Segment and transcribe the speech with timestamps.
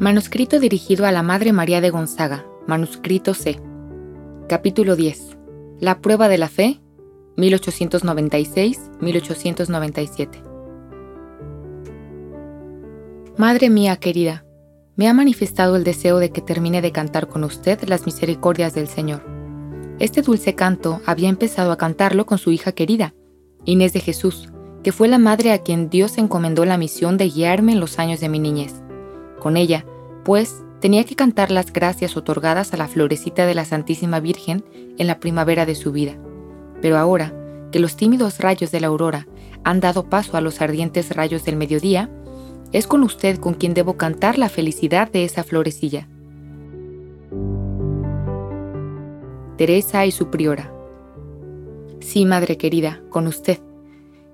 [0.00, 3.60] Manuscrito dirigido a la Madre María de Gonzaga, manuscrito C.
[4.48, 5.36] Capítulo 10.
[5.80, 6.80] La prueba de la fe,
[7.36, 10.28] 1896-1897.
[13.36, 14.44] Madre mía querida,
[14.94, 18.86] me ha manifestado el deseo de que termine de cantar con usted las misericordias del
[18.86, 19.26] Señor.
[19.98, 23.14] Este dulce canto había empezado a cantarlo con su hija querida,
[23.64, 24.48] Inés de Jesús,
[24.84, 28.20] que fue la madre a quien Dios encomendó la misión de guiarme en los años
[28.20, 28.80] de mi niñez.
[29.40, 29.84] Con ella,
[30.24, 34.64] pues, tenía que cantar las gracias otorgadas a la florecita de la Santísima Virgen
[34.98, 36.16] en la primavera de su vida.
[36.80, 37.32] Pero ahora,
[37.72, 39.26] que los tímidos rayos de la aurora
[39.64, 42.10] han dado paso a los ardientes rayos del mediodía,
[42.72, 46.08] es con usted con quien debo cantar la felicidad de esa florecilla.
[49.56, 50.72] Teresa y su priora.
[52.00, 53.58] Sí, madre querida, con usted.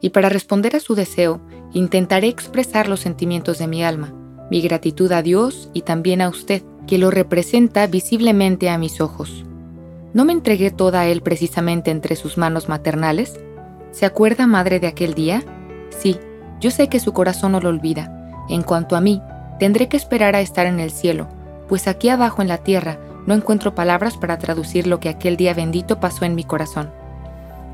[0.00, 1.40] Y para responder a su deseo,
[1.72, 4.12] intentaré expresar los sentimientos de mi alma,
[4.54, 9.44] mi gratitud a Dios y también a usted, que lo representa visiblemente a mis ojos.
[10.12, 13.40] ¿No me entregué toda a Él precisamente entre sus manos maternales?
[13.90, 15.42] ¿Se acuerda, madre, de aquel día?
[15.90, 16.20] Sí,
[16.60, 18.32] yo sé que su corazón no lo olvida.
[18.48, 19.20] En cuanto a mí,
[19.58, 21.26] tendré que esperar a estar en el cielo,
[21.68, 25.52] pues aquí abajo en la tierra no encuentro palabras para traducir lo que aquel día
[25.52, 26.92] bendito pasó en mi corazón.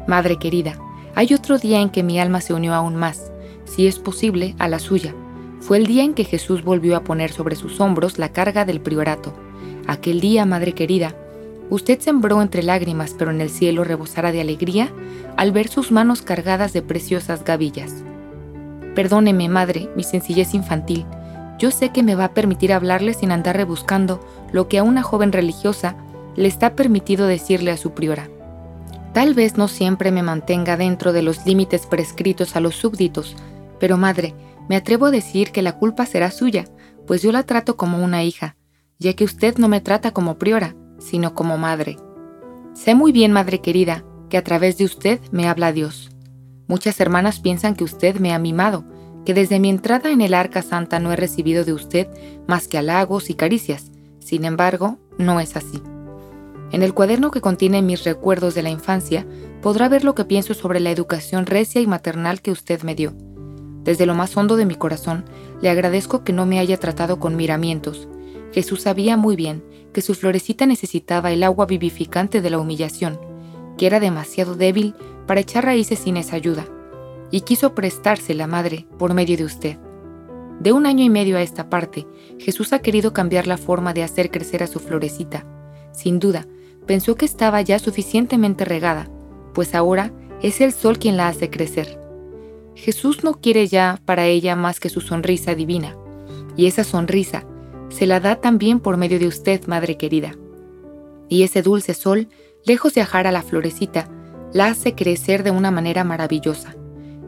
[0.06, 0.78] Madre querida,
[1.14, 3.30] hay otro día en que mi alma se unió aún más,
[3.66, 5.14] si es posible, a la suya,
[5.60, 8.80] fue el día en que Jesús volvió a poner sobre sus hombros la carga del
[8.80, 9.32] priorato.
[9.86, 11.14] Aquel día, Madre querida,
[11.68, 14.90] usted sembró entre lágrimas, pero en el cielo rebosara de alegría
[15.36, 17.92] al ver sus manos cargadas de preciosas gavillas.
[18.94, 21.04] Perdóneme, Madre, mi sencillez infantil.
[21.58, 25.02] Yo sé que me va a permitir hablarle sin andar rebuscando lo que a una
[25.02, 25.94] joven religiosa
[26.36, 28.28] le está permitido decirle a su priora.
[29.12, 33.36] Tal vez no siempre me mantenga dentro de los límites prescritos a los súbditos,
[33.78, 34.34] pero madre,
[34.70, 36.64] me atrevo a decir que la culpa será suya,
[37.04, 38.54] pues yo la trato como una hija,
[39.00, 41.96] ya que usted no me trata como priora, sino como madre.
[42.72, 46.12] Sé muy bien, madre querida, que a través de usted me habla Dios.
[46.68, 48.84] Muchas hermanas piensan que usted me ha mimado,
[49.24, 52.06] que desde mi entrada en el arca santa no he recibido de usted
[52.46, 53.90] más que halagos y caricias.
[54.20, 55.82] Sin embargo, no es así.
[56.70, 59.26] En el cuaderno que contiene mis recuerdos de la infancia,
[59.62, 63.16] podrá ver lo que pienso sobre la educación recia y maternal que usted me dio.
[63.84, 65.24] Desde lo más hondo de mi corazón,
[65.62, 68.08] le agradezco que no me haya tratado con miramientos.
[68.52, 73.18] Jesús sabía muy bien que su florecita necesitaba el agua vivificante de la humillación,
[73.76, 74.94] que era demasiado débil
[75.26, 76.66] para echar raíces sin esa ayuda,
[77.30, 79.78] y quiso prestarse la madre por medio de usted.
[80.60, 82.06] De un año y medio a esta parte,
[82.38, 85.46] Jesús ha querido cambiar la forma de hacer crecer a su florecita.
[85.92, 86.46] Sin duda,
[86.86, 89.08] pensó que estaba ya suficientemente regada,
[89.54, 91.98] pues ahora es el sol quien la hace crecer.
[92.80, 95.96] Jesús no quiere ya para ella más que su sonrisa divina,
[96.56, 97.44] y esa sonrisa
[97.90, 100.32] se la da también por medio de usted, Madre querida.
[101.28, 102.28] Y ese dulce sol,
[102.64, 104.08] lejos de ajar a la florecita,
[104.54, 106.74] la hace crecer de una manera maravillosa.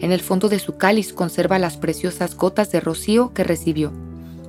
[0.00, 3.92] En el fondo de su cáliz conserva las preciosas gotas de rocío que recibió,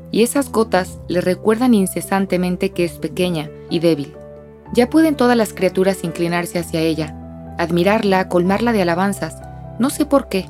[0.09, 4.13] y esas gotas le recuerdan incesantemente que es pequeña y débil.
[4.73, 7.13] Ya pueden todas las criaturas inclinarse hacia ella,
[7.57, 9.35] admirarla, colmarla de alabanzas,
[9.79, 10.47] no sé por qué,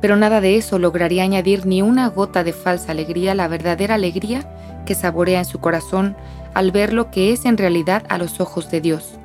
[0.00, 3.94] pero nada de eso lograría añadir ni una gota de falsa alegría a la verdadera
[3.94, 4.48] alegría
[4.84, 6.16] que saborea en su corazón
[6.54, 9.18] al ver lo que es en realidad a los ojos de Dios.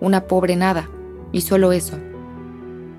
[0.00, 0.88] Una pobre nada,
[1.32, 1.98] y solo eso.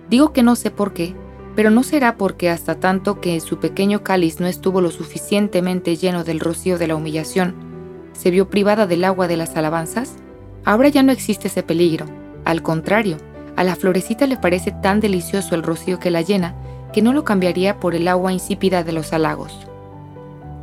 [0.10, 1.16] Digo que no sé por qué,
[1.56, 6.24] pero no será porque hasta tanto que su pequeño cáliz no estuvo lo suficientemente lleno
[6.24, 7.70] del rocío de la humillación,
[8.14, 10.16] se vio privada del agua de las alabanzas.
[10.66, 12.06] Ahora ya no existe ese peligro.
[12.44, 13.18] Al contrario,
[13.56, 16.54] a la florecita le parece tan delicioso el rocío que la llena
[16.94, 19.68] que no lo cambiaría por el agua insípida de los halagos.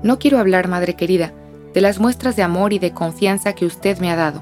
[0.02, 1.32] No quiero hablar, madre querida,
[1.74, 4.40] de las muestras de amor y de confianza que usted me ha dado,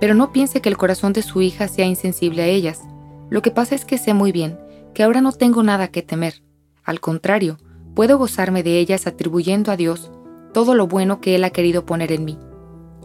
[0.00, 2.82] pero no piense que el corazón de su hija sea insensible a ellas.
[3.28, 4.58] Lo que pasa es que sé muy bien
[4.94, 6.42] que ahora no tengo nada que temer.
[6.84, 7.58] Al contrario,
[7.94, 10.10] puedo gozarme de ellas atribuyendo a Dios
[10.52, 12.38] todo lo bueno que Él ha querido poner en mí.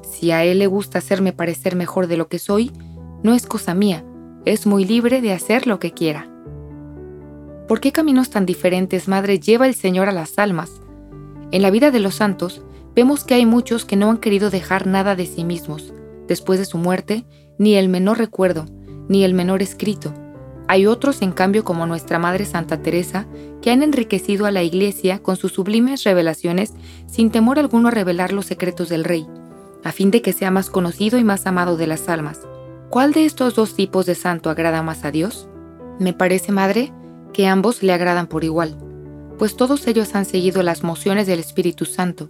[0.04, 2.72] Si a Él le gusta hacerme parecer mejor de lo que soy,
[3.24, 4.04] no es cosa mía,
[4.46, 6.30] es muy libre de hacer lo que quiera.
[7.68, 10.82] ¿Por qué caminos tan diferentes, Madre, lleva el Señor a las almas?
[11.52, 12.62] En la vida de los santos,
[12.96, 15.92] vemos que hay muchos que no han querido dejar nada de sí mismos,
[16.28, 17.26] después de su muerte,
[17.58, 18.66] ni el menor recuerdo,
[19.10, 20.14] ni el menor escrito.
[20.68, 23.26] Hay otros, en cambio, como nuestra Madre Santa Teresa,
[23.64, 26.74] que han enriquecido a la Iglesia con sus sublimes revelaciones
[27.08, 29.26] sin temor alguno a revelar los secretos del Rey,
[29.84, 32.42] a fin de que sea más conocido y más amado de las almas.
[32.92, 35.48] ¿Cuál de estos dos tipos de santo agrada más a Dios?
[36.00, 36.92] Me parece, Madre,
[37.36, 38.78] que ambos le agradan por igual,
[39.38, 42.30] pues todos ellos han seguido las mociones del Espíritu Santo,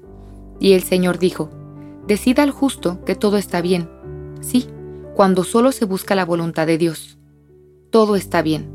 [0.59, 1.51] Y el Señor dijo,
[2.07, 3.87] Decida al justo que todo está bien.
[4.41, 4.67] Sí,
[5.13, 7.19] cuando solo se busca la voluntad de Dios.
[7.91, 8.67] Todo está bien.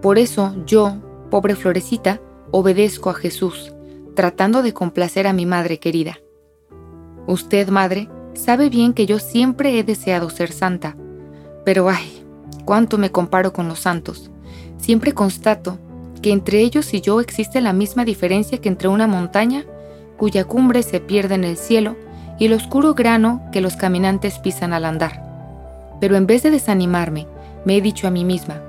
[0.00, 0.94] Por eso yo,
[1.30, 2.22] pobre florecita,
[2.52, 3.74] obedezco a Jesús,
[4.14, 6.20] tratando de complacer a mi madre querida.
[7.26, 10.96] Usted, madre, sabe bien que yo siempre he deseado ser santa,
[11.66, 12.24] pero ay,
[12.64, 14.30] cuánto me comparo con los santos.
[14.80, 15.78] Siempre constato
[16.22, 19.64] que entre ellos y yo existe la misma diferencia que entre una montaña,
[20.16, 21.96] cuya cumbre se pierde en el cielo,
[22.38, 25.22] y el oscuro grano que los caminantes pisan al andar.
[26.00, 27.26] Pero en vez de desanimarme,
[27.64, 28.62] me he dicho a mí misma,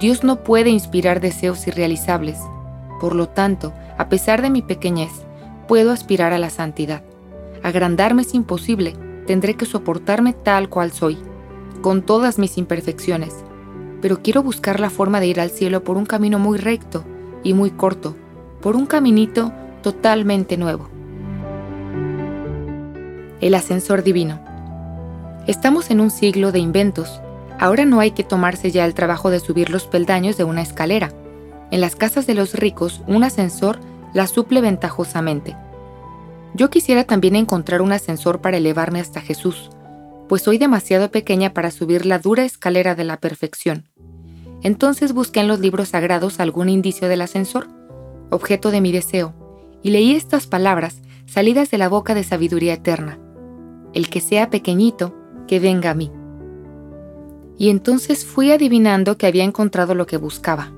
[0.00, 2.38] Dios no puede inspirar deseos irrealizables.
[3.00, 5.12] Por lo tanto, a pesar de mi pequeñez,
[5.68, 7.02] puedo aspirar a la santidad.
[7.62, 8.94] Agrandarme es imposible,
[9.26, 11.18] tendré que soportarme tal cual soy,
[11.80, 13.44] con todas mis imperfecciones.
[14.04, 17.06] Pero quiero buscar la forma de ir al cielo por un camino muy recto
[17.42, 18.14] y muy corto,
[18.60, 19.50] por un caminito
[19.82, 20.90] totalmente nuevo.
[23.40, 24.44] El ascensor divino.
[25.46, 27.22] Estamos en un siglo de inventos.
[27.58, 31.10] Ahora no hay que tomarse ya el trabajo de subir los peldaños de una escalera.
[31.70, 33.80] En las casas de los ricos, un ascensor
[34.12, 35.56] la suple ventajosamente.
[36.52, 39.70] Yo quisiera también encontrar un ascensor para elevarme hasta Jesús,
[40.28, 43.88] pues soy demasiado pequeña para subir la dura escalera de la perfección.
[44.64, 47.68] Entonces busqué en los libros sagrados algún indicio del ascensor,
[48.30, 49.32] objeto de mi deseo,
[49.80, 53.20] y leí estas palabras salidas de la boca de sabiduría eterna
[53.94, 55.14] el que sea pequeñito,
[55.46, 56.10] que venga a mí.
[57.56, 60.72] Y entonces fui adivinando que había encontrado lo que buscaba,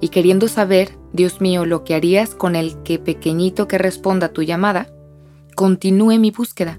[0.00, 4.32] y queriendo saber, Dios mío, lo que harías con el que pequeñito que responda a
[4.32, 4.86] tu llamada,
[5.56, 6.78] continué mi búsqueda,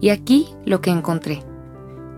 [0.00, 1.42] y aquí lo que encontré.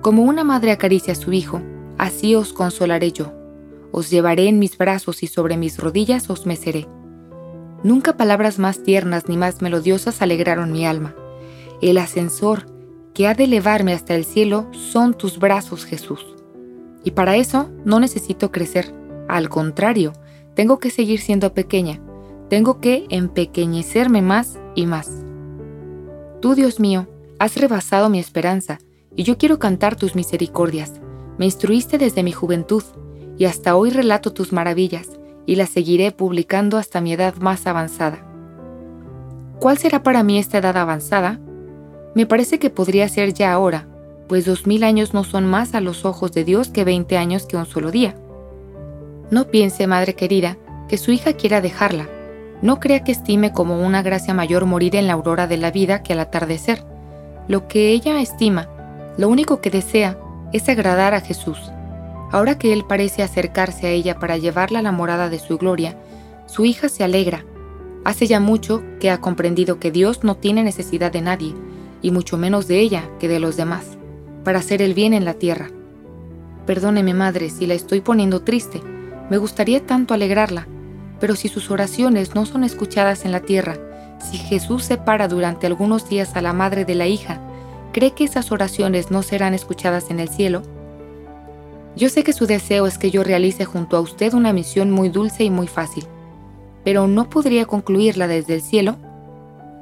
[0.03, 1.63] Como una madre acaricia a su hijo,
[1.97, 3.33] así os consolaré yo.
[3.97, 6.89] Os llevaré en mis brazos y sobre mis rodillas os meceré.
[7.85, 11.15] Nunca palabras más tiernas ni más melodiosas alegraron mi alma.
[11.81, 12.67] El ascensor,
[13.15, 16.27] que ha de elevarme hasta el cielo son tus brazos, Jesús.
[17.05, 18.93] Y para eso no necesito crecer.
[19.29, 20.13] Al contrario,
[20.57, 22.01] tengo que seguir siendo pequeña.
[22.51, 25.25] Tengo que empequeñecerme más y más.
[26.43, 27.07] Tú, Dios mío,
[27.39, 28.81] has rebasado mi esperanza,
[29.15, 31.01] y yo quiero cantar tus misericordias.
[31.39, 32.83] Me instruiste desde mi juventud,
[33.37, 35.09] y hasta hoy relato tus maravillas,
[35.47, 38.19] y las seguiré publicando hasta mi edad más avanzada.
[39.61, 41.41] ¿Cuál será para mí esta edad avanzada?
[42.15, 43.87] Me parece que podría ser ya ahora,
[44.29, 47.47] pues dos mil años no son más a los ojos de Dios que veinte años
[47.47, 48.15] que un solo día.
[49.31, 50.57] No piense, madre querida,
[50.89, 52.09] que su hija quiera dejarla.
[52.63, 56.03] No crea que estime como una gracia mayor morir en la aurora de la vida
[56.03, 56.85] que al atardecer.
[57.49, 58.69] Lo que ella estima,
[59.19, 60.19] lo único que desea,
[60.53, 61.59] es agradar a Jesús.
[62.35, 65.97] Ahora que Él parece acercarse a ella para llevarla a la morada de su gloria,
[66.47, 67.45] su hija se alegra.
[68.05, 71.55] Hace ya mucho que ha comprendido que Dios no tiene necesidad de nadie,
[72.03, 73.99] y mucho menos de ella que de los demás,
[74.43, 75.71] para hacer el bien en la tierra.
[76.67, 78.83] Perdóneme, madre, si la estoy poniendo triste.
[79.31, 80.67] Me gustaría tanto alegrarla,
[81.21, 83.77] pero si sus oraciones no son escuchadas en la tierra,
[84.19, 87.41] si Jesús separa durante algunos días a la madre de la hija,
[87.93, 90.74] ¿cree que esas oraciones no serán escuchadas en el cielo?
[91.97, 95.09] Yo sé que su deseo es que yo realice junto a usted una misión muy
[95.09, 96.05] dulce y muy fácil,
[96.85, 98.97] pero ¿no podría concluirla desde el cielo?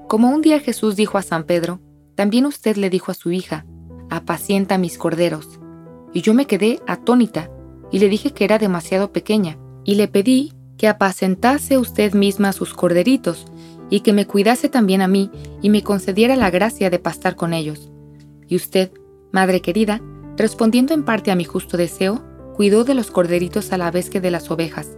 [0.08, 1.80] Como un día Jesús dijo a San Pedro,
[2.14, 3.64] también usted le dijo a su hija,
[4.10, 5.58] apacienta mis corderos.
[6.12, 7.50] Y yo me quedé atónita
[7.90, 12.74] y le dije que era demasiado pequeña y le pedí que apacentase usted misma sus
[12.74, 13.46] corderitos
[13.88, 15.30] y que me cuidase también a mí
[15.62, 17.90] y me concediera la gracia de pastar con ellos.
[18.48, 18.92] Y usted,
[19.32, 20.02] madre querida,
[20.42, 22.20] respondiendo en parte a mi justo deseo,
[22.56, 24.88] cuidó de los corderitos a la vez que de las ovejas,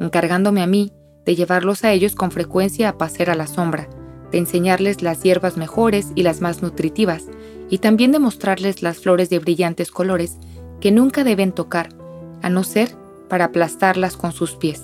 [0.00, 0.90] encargándome a mí
[1.26, 3.90] de llevarlos a ellos con frecuencia a pasear a la sombra,
[4.32, 7.26] de enseñarles las hierbas mejores y las más nutritivas,
[7.68, 10.38] y también de mostrarles las flores de brillantes colores
[10.80, 11.90] que nunca deben tocar,
[12.40, 12.88] a no ser
[13.28, 14.82] para aplastarlas con sus pies.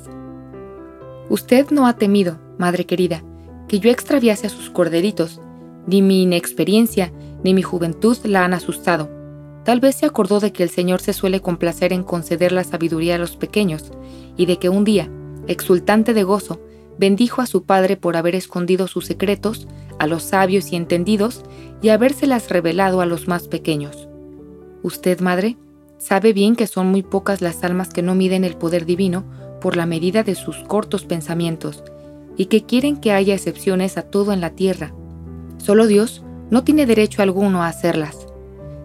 [1.31, 3.23] Usted no ha temido, madre querida,
[3.66, 5.40] que yo extraviase a sus corderitos,
[5.87, 7.11] ni mi inexperiencia
[7.42, 9.21] ni mi juventud la han asustado.
[9.64, 13.14] Tal vez se acordó de que el Señor se suele complacer en conceder la sabiduría
[13.14, 13.92] a los pequeños,
[14.37, 15.09] y de que un día,
[15.47, 16.61] exultante de gozo,
[16.99, 21.42] bendijo a su padre por haber escondido sus secretos a los sabios y entendidos
[21.81, 24.09] y habérselas revelado a los más pequeños.
[24.83, 25.57] Usted, madre,
[25.99, 29.25] sabe bien que son muy pocas las almas que no miden el poder divino
[29.61, 31.85] por la medida de sus cortos pensamientos
[32.37, 34.92] y que quieren que haya excepciones a todo en la tierra.
[35.59, 38.21] Solo Dios no tiene derecho alguno a hacerlas.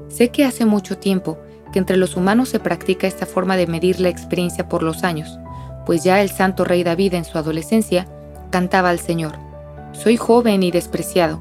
[0.10, 1.38] Sé que hace mucho tiempo
[1.72, 5.38] que entre los humanos se practica esta forma de medir la experiencia por los años,
[5.86, 8.08] pues ya el santo rey David en su adolescencia
[8.50, 9.34] cantaba al Señor,
[9.94, 11.40] Soy joven y despreciado,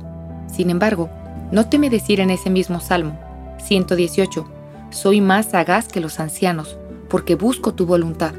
[0.48, 1.10] Sin embargo,
[1.52, 3.18] no teme decir en ese mismo Salmo,
[3.58, 4.46] 118,
[4.90, 8.32] Soy más sagaz que los ancianos, porque busco tu voluntad.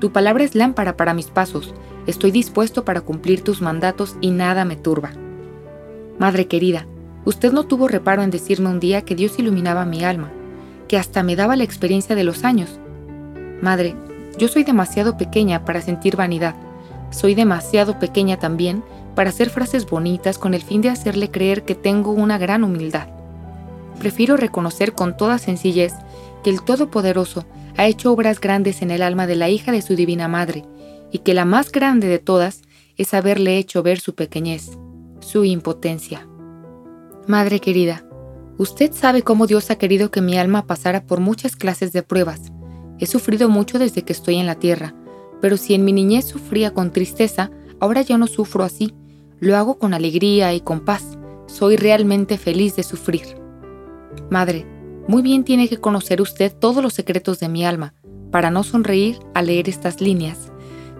[0.00, 1.74] Tu palabra es lámpara para mis pasos,
[2.06, 5.12] estoy dispuesto para cumplir tus mandatos y nada me turba.
[6.18, 6.86] Madre querida,
[7.24, 10.32] usted no tuvo reparo en decirme un día que Dios iluminaba mi alma,
[10.88, 12.78] que hasta me daba la experiencia de los años.
[13.60, 13.94] Madre,
[14.38, 16.54] yo soy demasiado pequeña para sentir vanidad,
[17.10, 18.82] soy demasiado pequeña también
[19.14, 23.08] para hacer frases bonitas con el fin de hacerle creer que tengo una gran humildad.
[23.98, 25.92] Prefiero reconocer con toda sencillez
[26.42, 29.94] que el Todopoderoso ha hecho obras grandes en el alma de la hija de su
[29.96, 30.64] Divina Madre,
[31.12, 32.62] y que la más grande de todas
[32.96, 34.76] es haberle hecho ver su pequeñez,
[35.20, 36.26] su impotencia.
[37.26, 38.04] Madre querida,
[38.58, 42.52] usted sabe cómo Dios ha querido que mi alma pasara por muchas clases de pruebas.
[42.98, 44.94] He sufrido mucho desde que estoy en la tierra,
[45.40, 47.50] pero si en mi niñez sufría con tristeza,
[47.80, 48.94] ahora ya no sufro así,
[49.40, 51.18] lo hago con alegría y con paz.
[51.46, 53.38] Soy realmente feliz de sufrir.
[54.28, 54.66] Madre,
[55.08, 57.94] muy bien tiene que conocer usted todos los secretos de mi alma,
[58.30, 60.52] para no sonreír al leer estas líneas,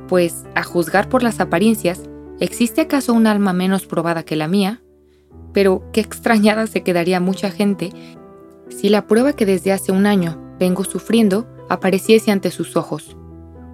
[0.09, 2.01] pues, a juzgar por las apariencias,
[2.41, 4.84] ¿existe acaso un alma menos probada que la mía?
[5.53, 7.91] Pero qué extrañada se quedaría mucha gente
[8.69, 13.17] si la prueba que desde hace un año vengo sufriendo apareciese ante sus ojos.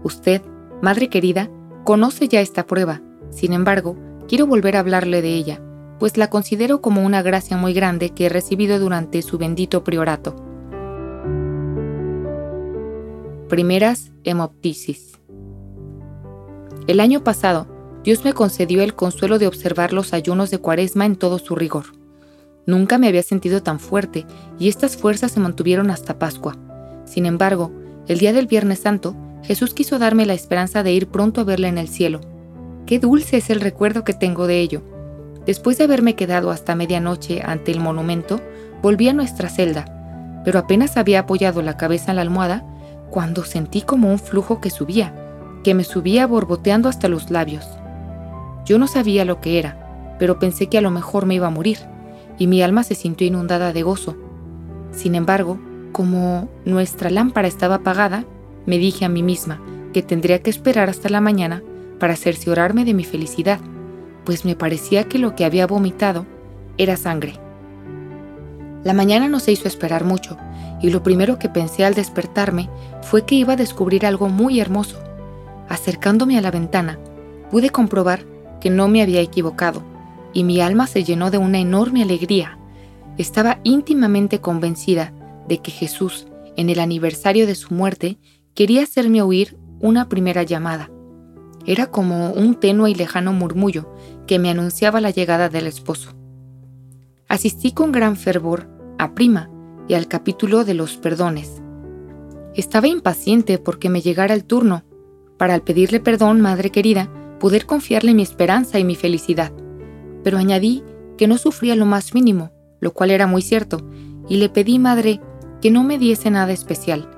[0.02, 0.42] Usted,
[0.82, 1.50] madre querida,
[1.84, 3.00] conoce ya esta prueba,
[3.30, 3.96] sin embargo,
[4.28, 5.60] quiero volver a hablarle de ella,
[5.98, 10.36] pues la considero como una gracia muy grande que he recibido durante su bendito priorato.
[13.48, 15.18] Primeras hemoptisis.
[16.86, 17.66] El año pasado,
[18.04, 21.86] Dios me concedió el consuelo de observar los ayunos de Cuaresma en todo su rigor.
[22.66, 24.26] Nunca me había sentido tan fuerte
[24.58, 26.56] y estas fuerzas se mantuvieron hasta Pascua.
[27.04, 27.72] Sin embargo,
[28.08, 31.68] el día del Viernes Santo, Jesús quiso darme la esperanza de ir pronto a verle
[31.68, 32.20] en el cielo,
[32.90, 34.82] Qué dulce es el recuerdo que tengo de ello.
[35.46, 38.40] Después de haberme quedado hasta medianoche ante el monumento,
[38.82, 42.64] volví a nuestra celda, pero apenas había apoyado la cabeza en la almohada
[43.10, 45.14] cuando sentí como un flujo que subía,
[45.62, 47.64] que me subía borboteando hasta los labios.
[48.64, 51.50] Yo no sabía lo que era, pero pensé que a lo mejor me iba a
[51.50, 51.78] morir,
[52.38, 54.16] y mi alma se sintió inundada de gozo.
[54.92, 55.58] Sin embargo,
[55.92, 58.24] como nuestra lámpara estaba apagada,
[58.66, 59.60] me dije a mí misma
[59.92, 61.62] que tendría que esperar hasta la mañana
[61.98, 63.60] para cerciorarme de mi felicidad,
[64.24, 66.26] pues me parecía que lo que había vomitado
[66.78, 67.34] era sangre.
[68.84, 70.36] La mañana no se hizo esperar mucho,
[70.80, 72.70] y lo primero que pensé al despertarme
[73.02, 74.98] fue que iba a descubrir algo muy hermoso.
[75.68, 76.98] Acercándome a la ventana,
[77.50, 78.24] pude comprobar
[78.60, 79.82] que no me había equivocado,
[80.32, 82.58] y mi alma se llenó de una enorme alegría.
[83.18, 85.12] Estaba íntimamente convencida
[85.48, 86.26] de que Jesús,
[86.56, 88.18] en el aniversario de su muerte,
[88.54, 90.90] quería hacerme oír una primera llamada
[91.66, 93.94] era como un tenue y lejano murmullo
[94.26, 96.10] que me anunciaba la llegada del esposo.
[97.28, 99.50] Asistí con gran fervor a Prima
[99.88, 101.62] y al capítulo de los perdones.
[102.54, 104.84] Estaba impaciente porque me llegara el turno,
[105.36, 109.50] para al pedirle perdón, madre querida, poder confiarle mi esperanza y mi felicidad.
[110.22, 110.84] Pero añadí
[111.18, 113.80] que no sufría lo más mínimo, lo cual era muy cierto,
[114.28, 115.20] y le pedí, madre,
[115.60, 117.10] que no me diese nada especial.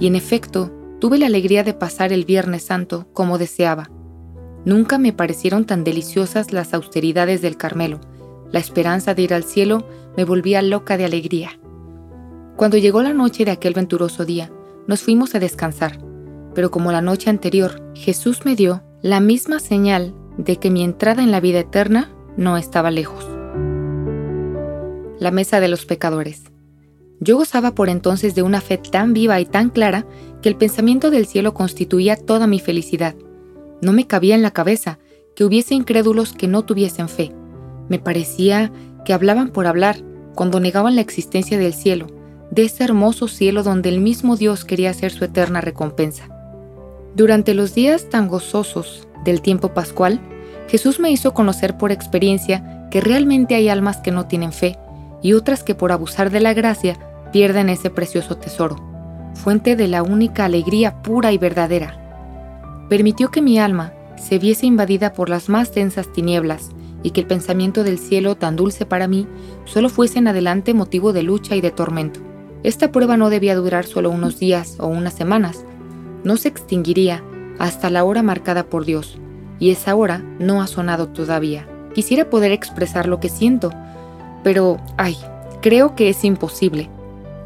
[0.00, 3.90] Y en efecto, tuve la alegría de pasar el Viernes Santo como deseaba.
[4.64, 8.00] Nunca me parecieron tan deliciosas las austeridades del Carmelo.
[8.50, 11.50] La esperanza de ir al cielo me volvía loca de alegría.
[12.56, 14.50] Cuando llegó la noche de aquel venturoso día,
[14.86, 15.98] nos fuimos a descansar,
[16.54, 21.22] pero como la noche anterior, Jesús me dio la misma señal de que mi entrada
[21.22, 23.28] en la vida eterna no estaba lejos.
[25.18, 26.44] La mesa de los pecadores.
[27.20, 30.06] Yo gozaba por entonces de una fe tan viva y tan clara
[30.40, 33.14] que el pensamiento del cielo constituía toda mi felicidad.
[33.82, 34.98] No me cabía en la cabeza
[35.36, 37.30] que hubiese incrédulos que no tuviesen fe.
[37.90, 38.72] Me parecía
[39.04, 39.98] que hablaban por hablar
[40.34, 42.06] cuando negaban la existencia del cielo,
[42.50, 46.33] de ese hermoso cielo donde el mismo Dios quería hacer su eterna recompensa.
[47.14, 50.20] Durante los días tan gozosos del tiempo pascual,
[50.68, 54.76] Jesús me hizo conocer por experiencia que realmente hay almas que no tienen fe
[55.22, 56.98] y otras que por abusar de la gracia
[57.32, 58.76] pierden ese precioso tesoro,
[59.34, 62.00] fuente de la única alegría pura y verdadera.
[62.88, 66.70] Permitió que mi alma se viese invadida por las más densas tinieblas
[67.04, 69.28] y que el pensamiento del cielo tan dulce para mí
[69.66, 72.18] solo fuese en adelante motivo de lucha y de tormento.
[72.64, 75.64] Esta prueba no debía durar solo unos días o unas semanas,
[76.24, 77.22] no se extinguiría
[77.58, 79.18] hasta la hora marcada por Dios,
[79.58, 81.68] y esa hora no ha sonado todavía.
[81.94, 83.70] Quisiera poder expresar lo que siento,
[84.42, 85.16] pero, ay,
[85.62, 86.90] creo que es imposible.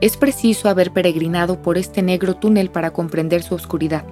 [0.00, 4.04] Es preciso haber peregrinado por este negro túnel para comprender su oscuridad.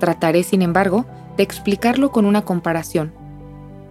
[0.00, 3.12] Trataré, sin embargo, de explicarlo con una comparación.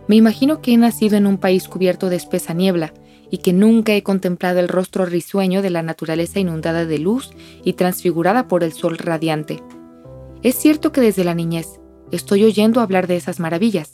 [0.07, 2.93] Me imagino que he nacido en un país cubierto de espesa niebla
[3.29, 7.31] y que nunca he contemplado el rostro risueño de la naturaleza inundada de luz
[7.63, 9.62] y transfigurada por el sol radiante.
[10.44, 11.79] Es cierto que desde la niñez
[12.12, 13.91] estoy oyendo hablar de esas maravillas.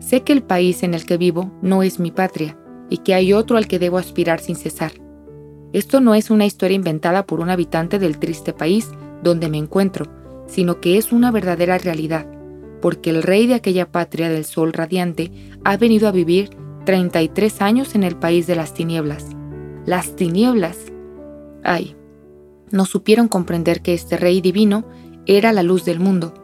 [0.00, 3.32] Sé que el país en el que vivo no es mi patria y que hay
[3.32, 4.92] otro al que debo aspirar sin cesar.
[5.72, 8.90] Esto no es una historia inventada por un habitante del triste país
[9.22, 10.06] donde me encuentro,
[10.46, 12.26] sino que es una verdadera realidad,
[12.80, 15.30] porque el rey de aquella patria del sol radiante
[15.64, 16.50] ha venido a vivir
[16.84, 19.26] 33 años en el país de las tinieblas.
[19.86, 20.78] Las tinieblas.
[21.62, 21.96] Ay,
[22.70, 24.84] no supieron comprender que este rey divino
[25.26, 26.34] era la luz del mundo,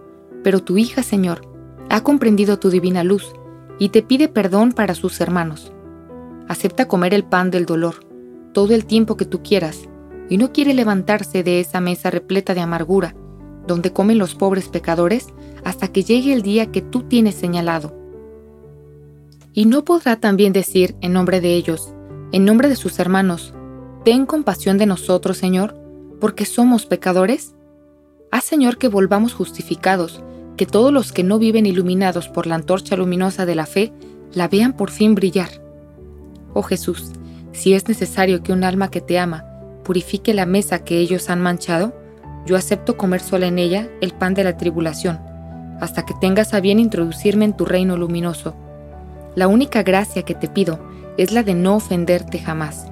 [0.43, 1.43] pero tu hija, Señor,
[1.89, 3.33] ha comprendido tu divina luz
[3.79, 5.73] y te pide perdón para sus hermanos.
[6.49, 8.07] Acepta comer el pan del dolor
[8.53, 9.89] todo el tiempo que tú quieras
[10.29, 13.15] y no quiere levantarse de esa mesa repleta de amargura,
[13.67, 15.29] donde comen los pobres pecadores
[15.65, 17.95] hasta que llegue el día que tú tienes señalado.
[19.53, 21.93] Y no podrá también decir en nombre de ellos,
[22.33, 23.55] en nombre de sus hermanos,
[24.05, 25.75] Ten compasión de nosotros, Señor,
[26.19, 27.55] porque somos pecadores.
[28.31, 30.23] Haz, Señor, que volvamos justificados,
[30.57, 33.93] que todos los que no viven iluminados por la antorcha luminosa de la fe
[34.33, 35.49] la vean por fin brillar.
[36.53, 37.13] Oh Jesús,
[37.53, 39.45] si es necesario que un alma que te ama
[39.85, 41.95] purifique la mesa que ellos han manchado,
[42.45, 45.19] yo acepto comer sola en ella el pan de la tribulación,
[45.81, 48.55] hasta que tengas a bien introducirme en tu reino luminoso.
[49.35, 50.79] La única gracia que te pido
[51.17, 52.87] es la de no ofenderte jamás.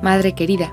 [0.00, 0.72] Madre querida,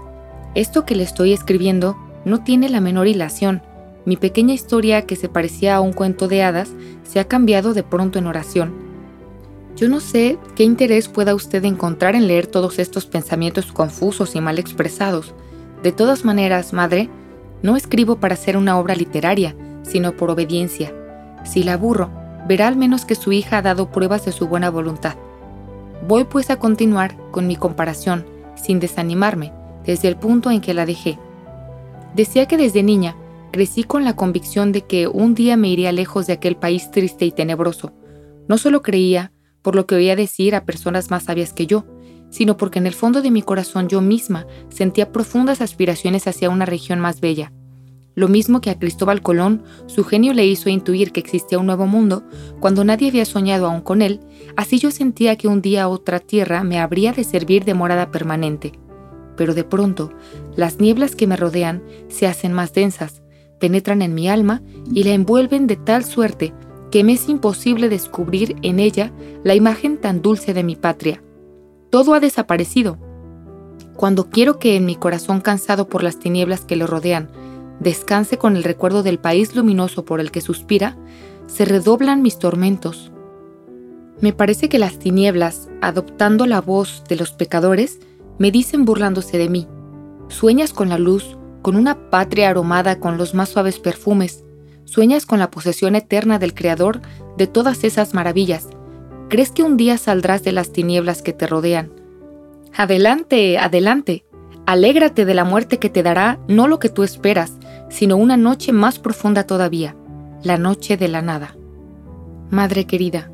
[0.53, 3.63] esto que le estoy escribiendo no tiene la menor hilación.
[4.10, 6.72] Mi pequeña historia que se parecía a un cuento de hadas
[7.04, 8.89] se ha cambiado de pronto en oración
[9.80, 14.42] yo no sé qué interés pueda usted encontrar en leer todos estos pensamientos confusos y
[14.42, 15.34] mal expresados.
[15.84, 17.10] De todas maneras, madre,
[17.63, 20.94] no escribo para hacer una obra literaria, sino por obediencia.
[21.46, 22.10] Si la aburro,
[22.46, 25.15] verá al menos que su hija ha dado pruebas de su buena voluntad.
[26.10, 28.26] Voy pues a continuar con mi comparación,
[28.62, 29.54] sin desanimarme,
[29.86, 31.17] desde el punto en que la dejé.
[32.15, 33.15] Decía que desde niña
[33.52, 37.26] crecí con la convicción de que un día me iría lejos de aquel país triste
[37.26, 37.94] y tenebroso.
[38.48, 39.32] No solo creía,
[39.62, 41.86] por lo que oía decir a personas más sabias que yo,
[42.30, 46.66] sino porque en el fondo de mi corazón yo misma sentía profundas aspiraciones hacia una
[46.66, 47.52] región más bella.
[48.16, 51.88] Lo mismo que a Cristóbal Colón, su genio le hizo intuir que existía un nuevo
[51.88, 52.24] mundo
[52.60, 54.20] cuando nadie había soñado aún con él,
[54.58, 58.74] así yo sentía que un día otra tierra me habría de servir de morada permanente.
[59.38, 60.12] Pero de pronto,
[60.56, 63.22] las nieblas que me rodean se hacen más densas,
[63.60, 64.62] penetran en mi alma
[64.93, 66.54] y la envuelven de tal suerte
[66.91, 69.12] que me es imposible descubrir en ella
[69.43, 71.22] la imagen tan dulce de mi patria.
[71.89, 72.98] Todo ha desaparecido.
[73.95, 77.30] Cuando quiero que en mi corazón cansado por las tinieblas que lo rodean
[77.80, 80.98] descanse con el recuerdo del país luminoso por el que suspira,
[81.48, 83.12] se redoblan mis tormentos.
[84.22, 88.00] Me parece que las tinieblas, adoptando la voz de los pecadores,
[88.38, 89.67] me dicen burlándose de mí.
[90.28, 94.43] Sueñas con la luz, con una patria aromada con los más suaves perfumes,
[94.89, 97.02] Sueñas con la posesión eterna del Creador
[97.38, 98.69] de todas esas maravillas.
[99.30, 101.93] ¿Crees que un día saldrás de las tinieblas que te rodean?
[102.76, 104.26] Adelante, adelante.
[104.65, 107.54] Alégrate de la muerte que te dará no lo que tú esperas,
[107.89, 109.95] sino una noche más profunda todavía,
[110.41, 111.56] la noche de la nada.
[112.50, 113.30] Madre querida,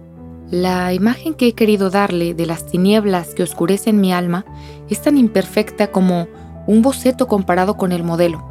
[0.52, 4.44] la imagen que he querido darle de las tinieblas que oscurecen mi alma
[4.90, 6.28] es tan imperfecta como
[6.68, 8.44] un boceto comparado con el modelo.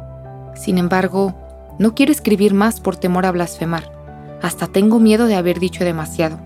[0.55, 1.35] Sin embargo,
[1.79, 3.91] no quiero escribir más por temor a blasfemar.
[4.41, 6.39] Hasta tengo miedo de haber dicho demasiado.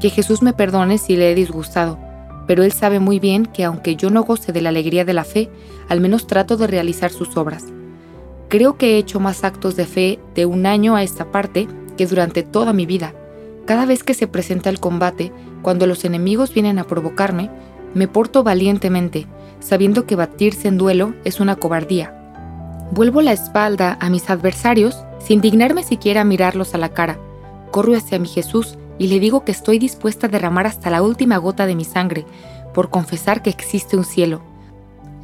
[0.00, 1.98] Que Jesús me perdone si le he disgustado,
[2.46, 5.24] pero Él sabe muy bien que aunque yo no goce de la alegría de la
[5.24, 5.50] fe,
[5.88, 7.64] al menos trato de realizar sus obras.
[8.48, 12.06] Creo que he hecho más actos de fe de un año a esta parte que
[12.06, 13.14] durante toda mi vida.
[13.66, 15.32] Cada vez que se presenta el combate,
[15.62, 17.50] cuando los enemigos vienen a provocarme,
[17.94, 19.26] me porto valientemente,
[19.60, 22.16] sabiendo que batirse en duelo es una cobardía
[22.92, 27.20] Vuelvo la espalda a mis adversarios sin dignarme siquiera mirarlos a la cara.
[27.70, 31.36] Corro hacia mi Jesús y le digo que estoy dispuesta a derramar hasta la última
[31.36, 32.26] gota de mi sangre
[32.74, 34.42] por confesar que existe un cielo.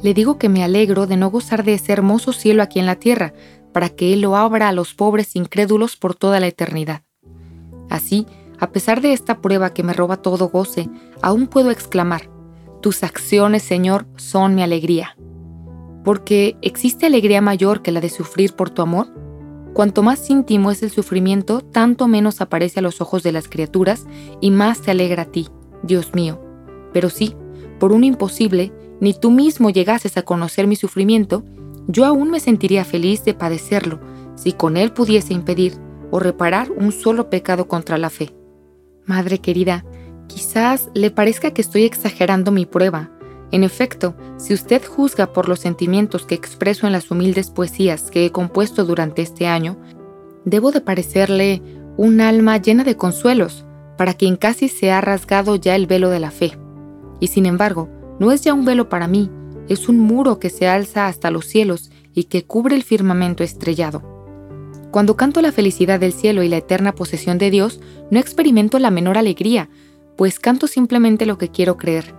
[0.01, 2.95] Le digo que me alegro de no gozar de ese hermoso cielo aquí en la
[2.95, 3.33] tierra,
[3.73, 7.01] para que Él lo abra a los pobres incrédulos por toda la eternidad.
[7.89, 8.27] Así,
[8.59, 10.89] a pesar de esta prueba que me roba todo goce,
[11.21, 12.29] aún puedo exclamar,
[12.81, 15.15] Tus acciones, Señor, son mi alegría
[16.07, 19.07] porque ¿existe alegría mayor que la de sufrir por tu amor?
[19.73, 24.07] Cuanto más íntimo es el sufrimiento, tanto menos aparece a los ojos de las criaturas
[24.39, 25.49] y más te alegra a ti,
[25.83, 26.41] Dios mío.
[26.93, 27.35] Pero sí,
[27.77, 31.43] por un imposible, ni tú mismo llegases a conocer mi sufrimiento,
[31.89, 33.99] yo aún me sentiría feliz de padecerlo
[34.35, 35.73] si con él pudiese impedir
[36.09, 38.33] o reparar un solo pecado contra la fe.
[39.05, 39.83] Madre querida,
[40.27, 43.09] Quizás le parezca que estoy exagerando mi prueba.
[43.51, 48.25] En efecto, si usted juzga por los sentimientos que expreso en las humildes poesías que
[48.25, 49.77] he compuesto durante este año,
[50.43, 51.61] debo de parecerle
[51.95, 53.65] un alma llena de consuelos
[53.97, 56.57] para quien casi se ha rasgado ya el velo de la fe.
[57.19, 59.31] Y sin embargo, no es ya un velo para mí,
[59.67, 64.01] es un muro que se alza hasta los cielos y que cubre el firmamento estrellado.
[64.91, 68.91] Cuando canto la felicidad del cielo y la eterna posesión de Dios, no experimento la
[68.91, 69.69] menor alegría,
[70.17, 72.13] pues canto simplemente lo que quiero creer.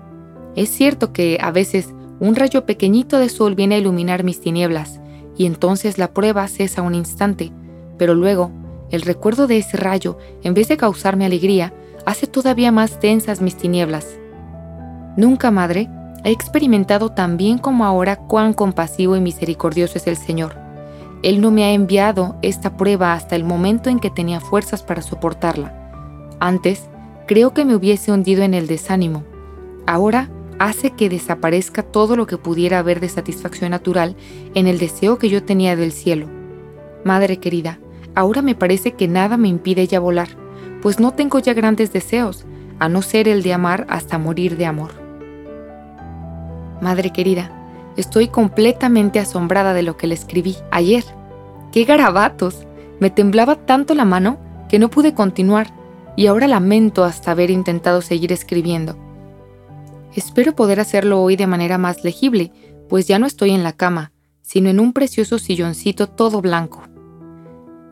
[0.56, 5.00] Es cierto que a veces un rayo pequeñito de sol viene a iluminar mis tinieblas,
[5.36, 7.52] y entonces la prueba cesa un instante,
[7.98, 8.50] pero luego
[8.90, 11.74] el recuerdo de ese rayo, en vez de causarme alegría,
[12.06, 14.18] hace todavía más densas mis tinieblas.
[15.16, 15.90] Nunca, madre,
[16.24, 20.56] he experimentado tan bien como ahora cuán compasivo y misericordioso es el Señor.
[21.22, 25.02] Él no me ha enviado esta prueba hasta el momento en que tenía fuerzas para
[25.02, 25.74] soportarla.
[26.40, 26.88] Antes,
[27.28, 29.22] creo que me hubiese hundido en el desánimo.
[29.86, 34.16] Ahora hace que desaparezca todo lo que pudiera haber de satisfacción natural
[34.54, 36.26] en el deseo que yo tenía del cielo.
[37.04, 37.78] Madre querida,
[38.14, 40.28] ahora me parece que nada me impide ya volar,
[40.80, 42.46] pues no tengo ya grandes deseos,
[42.78, 44.92] a no ser el de amar hasta morir de amor.
[46.80, 47.52] Madre querida,
[47.98, 51.04] estoy completamente asombrada de lo que le escribí ayer.
[51.72, 52.66] ¡Qué garabatos!
[53.00, 54.38] Me temblaba tanto la mano
[54.70, 55.77] que no pude continuar
[56.18, 58.96] y ahora lamento hasta haber intentado seguir escribiendo.
[60.16, 62.50] Espero poder hacerlo hoy de manera más legible,
[62.88, 66.82] pues ya no estoy en la cama, sino en un precioso silloncito todo blanco.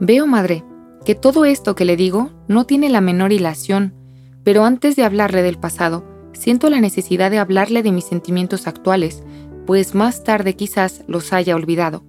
[0.00, 0.64] Veo, madre,
[1.04, 3.94] que todo esto que le digo no tiene la menor hilación,
[4.42, 9.22] pero antes de hablarle del pasado, siento la necesidad de hablarle de mis sentimientos actuales,
[9.66, 12.02] pues más tarde quizás los haya olvidado.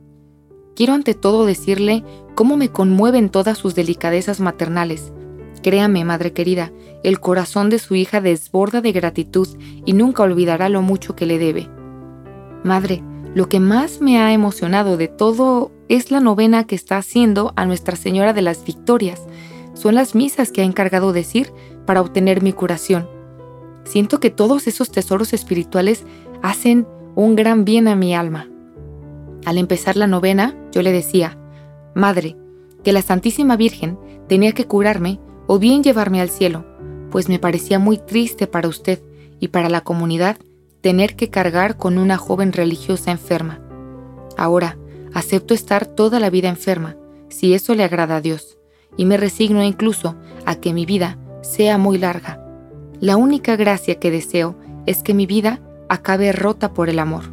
[0.76, 2.04] Quiero ante todo decirle
[2.34, 5.14] cómo me conmueven todas sus delicadezas maternales,
[5.68, 6.72] Créame, madre querida,
[7.04, 9.50] el corazón de su hija desborda de gratitud
[9.86, 11.68] y nunca olvidará lo mucho que le debe.
[12.64, 13.04] Madre,
[13.36, 17.66] lo que más me ha emocionado de todo es la novena que está haciendo a
[17.66, 19.28] Nuestra Señora de las Victorias.
[19.74, 21.52] Son las misas que ha encargado decir
[21.86, 23.10] para obtener mi curación.
[23.84, 26.06] Siento que todos esos tesoros espirituales
[26.42, 28.48] hacen un gran bien a mi alma.
[29.44, 31.38] Al empezar la novena, yo le decía,
[31.94, 32.38] Madre,
[32.86, 34.00] que la Santísima Virgen
[34.30, 36.66] tenía que curarme o bien llevarme al cielo,
[37.10, 39.02] pues me parecía muy triste para usted
[39.40, 40.38] y para la comunidad
[40.82, 43.60] tener que cargar con una joven religiosa enferma.
[44.38, 44.78] Ahora,
[45.14, 46.96] acepto estar toda la vida enferma,
[47.30, 48.58] si eso le agrada a Dios,
[48.96, 52.44] y me resigno incluso a que mi vida sea muy larga.
[53.00, 54.56] La única gracia que deseo
[54.86, 57.24] es que mi vida acabe rota por el amor.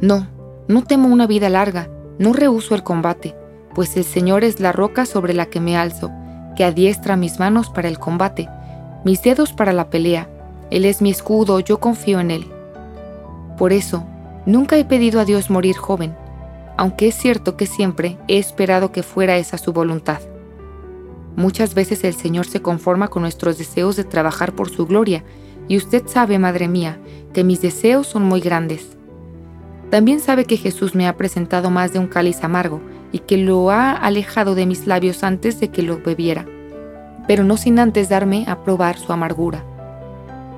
[0.00, 0.28] No,
[0.68, 3.34] no temo una vida larga, no rehuso el combate,
[3.74, 6.10] pues el Señor es la roca sobre la que me alzo,
[6.58, 8.48] que adiestra mis manos para el combate,
[9.04, 10.28] mis dedos para la pelea.
[10.72, 12.48] Él es mi escudo, yo confío en Él.
[13.56, 14.04] Por eso,
[14.44, 16.16] nunca he pedido a Dios morir joven,
[16.76, 20.18] aunque es cierto que siempre he esperado que fuera esa su voluntad.
[21.36, 25.22] Muchas veces el Señor se conforma con nuestros deseos de trabajar por su gloria,
[25.68, 26.98] y usted sabe, Madre mía,
[27.32, 28.96] que mis deseos son muy grandes.
[29.90, 32.80] También sabe que Jesús me ha presentado más de un cáliz amargo,
[33.12, 36.46] y que lo ha alejado de mis labios antes de que lo bebiera,
[37.26, 39.64] pero no sin antes darme a probar su amargura.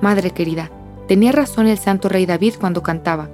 [0.01, 0.71] Madre querida,
[1.07, 3.29] tenía razón el santo rey David cuando cantaba,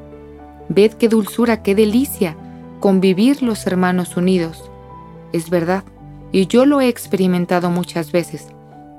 [0.70, 2.36] Ved qué dulzura, qué delicia,
[2.80, 4.70] convivir los hermanos unidos.
[5.32, 5.84] Es verdad,
[6.32, 8.48] y yo lo he experimentado muchas veces,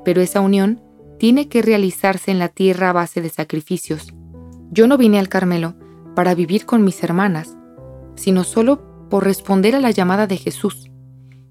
[0.05, 0.81] pero esa unión
[1.19, 4.15] tiene que realizarse en la tierra a base de sacrificios.
[4.71, 5.75] Yo no vine al Carmelo
[6.15, 7.57] para vivir con mis hermanas,
[8.15, 10.91] sino solo por responder a la llamada de Jesús.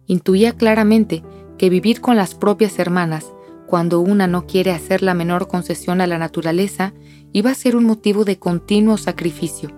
[0.06, 1.24] Intuía claramente
[1.58, 3.26] que vivir con las propias hermanas,
[3.68, 6.94] cuando una no quiere hacer la menor concesión a la naturaleza,
[7.34, 9.72] iba a ser un motivo de continuo sacrificio.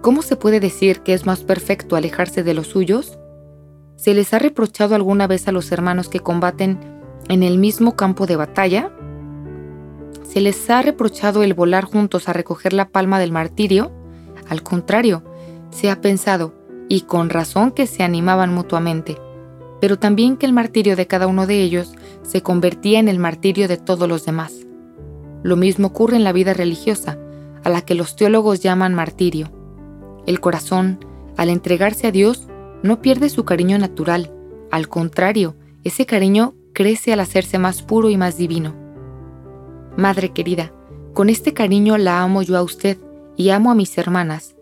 [0.00, 3.18] ¿Cómo se puede decir que es más perfecto alejarse de los suyos?
[3.96, 6.78] ¿Se les ha reprochado alguna vez a los hermanos que combaten
[7.28, 8.92] en el mismo campo de batalla?
[10.22, 13.92] ¿Se les ha reprochado el volar juntos a recoger la palma del martirio?
[14.48, 15.24] Al contrario,
[15.74, 16.54] se ha pensado,
[16.88, 19.18] y con razón que se animaban mutuamente,
[19.80, 23.66] pero también que el martirio de cada uno de ellos se convertía en el martirio
[23.68, 24.54] de todos los demás.
[25.42, 27.18] Lo mismo ocurre en la vida religiosa,
[27.64, 29.50] a la que los teólogos llaman martirio.
[30.26, 31.04] El corazón,
[31.36, 32.46] al entregarse a Dios,
[32.82, 34.32] no pierde su cariño natural,
[34.70, 38.74] al contrario, ese cariño crece al hacerse más puro y más divino.
[39.96, 40.72] Madre querida,
[41.14, 42.98] con este cariño la amo yo a usted
[43.36, 44.53] y amo a mis hermanas,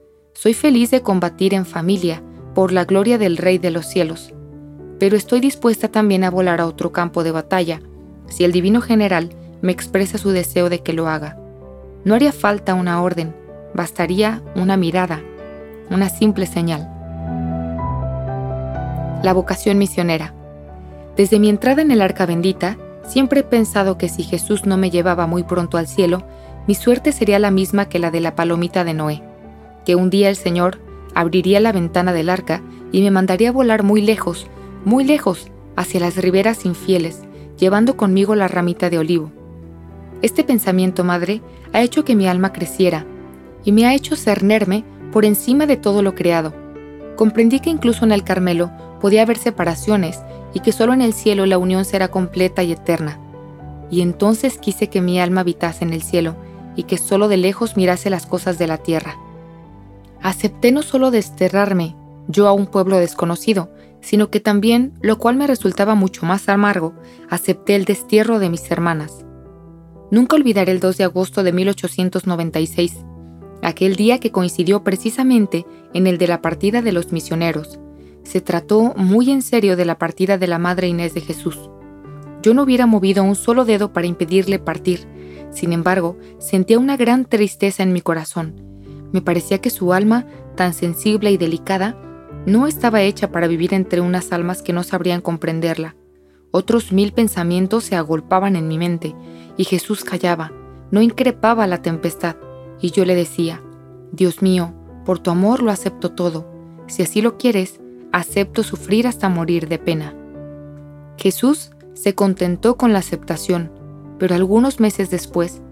[0.42, 2.20] soy feliz de combatir en familia
[2.52, 4.34] por la gloria del Rey de los cielos,
[4.98, 7.80] pero estoy dispuesta también a volar a otro campo de batalla,
[8.26, 9.28] si el Divino General
[9.60, 11.38] me expresa su deseo de que lo haga.
[12.04, 13.36] No haría falta una orden,
[13.72, 15.22] bastaría una mirada,
[15.90, 16.90] una simple señal.
[19.22, 20.34] La vocación misionera.
[21.16, 24.90] Desde mi entrada en el arca bendita, siempre he pensado que si Jesús no me
[24.90, 26.24] llevaba muy pronto al cielo,
[26.66, 29.22] mi suerte sería la misma que la de la palomita de Noé,
[29.84, 30.80] que un día el Señor
[31.14, 34.46] abriría la ventana del arca y me mandaría volar muy lejos,
[34.84, 37.22] muy lejos, hacia las riberas infieles,
[37.58, 39.30] llevando conmigo la ramita de olivo.
[40.22, 41.42] Este pensamiento, madre,
[41.72, 43.06] ha hecho que mi alma creciera
[43.64, 46.54] y me ha hecho cernerme por encima de todo lo creado.
[47.16, 50.20] Comprendí que incluso en el Carmelo podía haber separaciones
[50.54, 53.18] y que solo en el cielo la unión será completa y eterna.
[53.90, 56.36] Y entonces quise que mi alma habitase en el cielo
[56.76, 59.16] y que solo de lejos mirase las cosas de la tierra.
[60.22, 61.96] Acepté no solo desterrarme
[62.28, 66.94] yo a un pueblo desconocido, sino que también, lo cual me resultaba mucho más amargo,
[67.28, 69.24] acepté el destierro de mis hermanas.
[70.10, 73.04] Nunca olvidaré el 2 de agosto de 1896,
[73.62, 77.78] aquel día que coincidió precisamente en el de la partida de los misioneros.
[78.24, 81.70] Se trató muy en serio de la partida de la Madre Inés de Jesús.
[82.42, 85.06] Yo no hubiera movido un solo dedo para impedirle partir,
[85.50, 88.54] sin embargo, sentía una gran tristeza en mi corazón.
[89.12, 91.96] Me parecía que su alma, tan sensible y delicada,
[92.46, 95.94] no estaba hecha para vivir entre unas almas que no sabrían comprenderla.
[96.50, 99.14] Otros mil pensamientos se agolpaban en mi mente,
[99.56, 100.52] y Jesús callaba,
[100.90, 102.36] no increpaba la tempestad,
[102.80, 103.62] y yo le decía,
[104.12, 106.46] Dios mío, por tu amor lo acepto todo,
[106.86, 107.80] si así lo quieres,
[108.12, 110.14] acepto sufrir hasta morir de pena.
[111.16, 113.70] Jesús se contentó con la aceptación,
[114.18, 115.62] pero algunos meses después,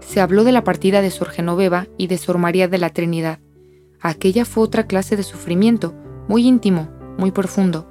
[0.00, 3.38] se habló de la partida de Sor Genoveva y de Sor María de la Trinidad.
[4.00, 5.94] Aquella fue otra clase de sufrimiento,
[6.28, 7.86] muy íntimo, muy profundo.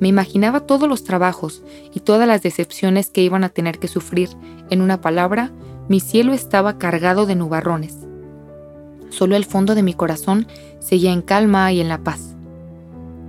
[0.00, 1.62] Me imaginaba todos los trabajos
[1.94, 4.30] y todas las decepciones que iban a tener que sufrir.
[4.70, 5.52] En una palabra,
[5.88, 7.96] mi cielo estaba cargado de nubarrones.
[9.10, 10.46] Solo el fondo de mi corazón
[10.80, 12.34] seguía en calma y en la paz.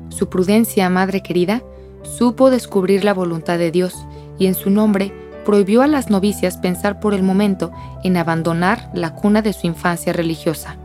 [0.09, 1.61] Su prudencia, madre querida,
[2.03, 3.93] supo descubrir la voluntad de Dios
[4.39, 5.11] y en su nombre
[5.45, 7.71] prohibió a las novicias pensar por el momento
[8.03, 10.77] en abandonar la cuna de su infancia religiosa.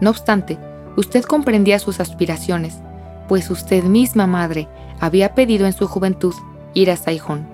[0.00, 0.58] No obstante,
[0.96, 2.78] Usted comprendía sus aspiraciones,
[3.28, 6.34] pues usted misma, madre, había pedido en su juventud
[6.74, 7.46] ir a Saijón.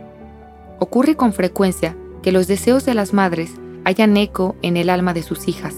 [0.78, 3.52] Ocurre con frecuencia que los deseos de las madres
[3.84, 5.74] hayan eco en el alma de sus hijas.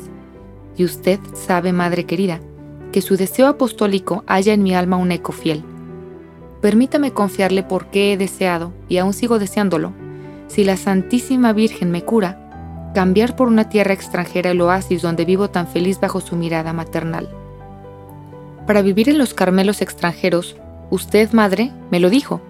[0.77, 2.41] Y usted sabe, madre querida,
[2.93, 5.65] que su deseo apostólico haya en mi alma un eco fiel.
[6.63, 9.93] Permítame confiarle por qué he deseado, y aún sigo deseándolo,
[10.49, 15.51] si la Santísima Virgen me cura, cambiar por una tierra extranjera el oasis donde vivo
[15.51, 17.29] tan feliz bajo su mirada maternal.
[18.67, 20.57] Para vivir en los Carmelos extranjeros,
[20.91, 22.41] usted, madre, me lo dijo,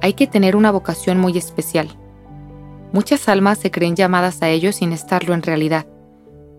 [0.00, 1.88] hay que tener una vocación muy especial.
[2.92, 5.86] Muchas almas se creen llamadas a ello sin estarlo en realidad.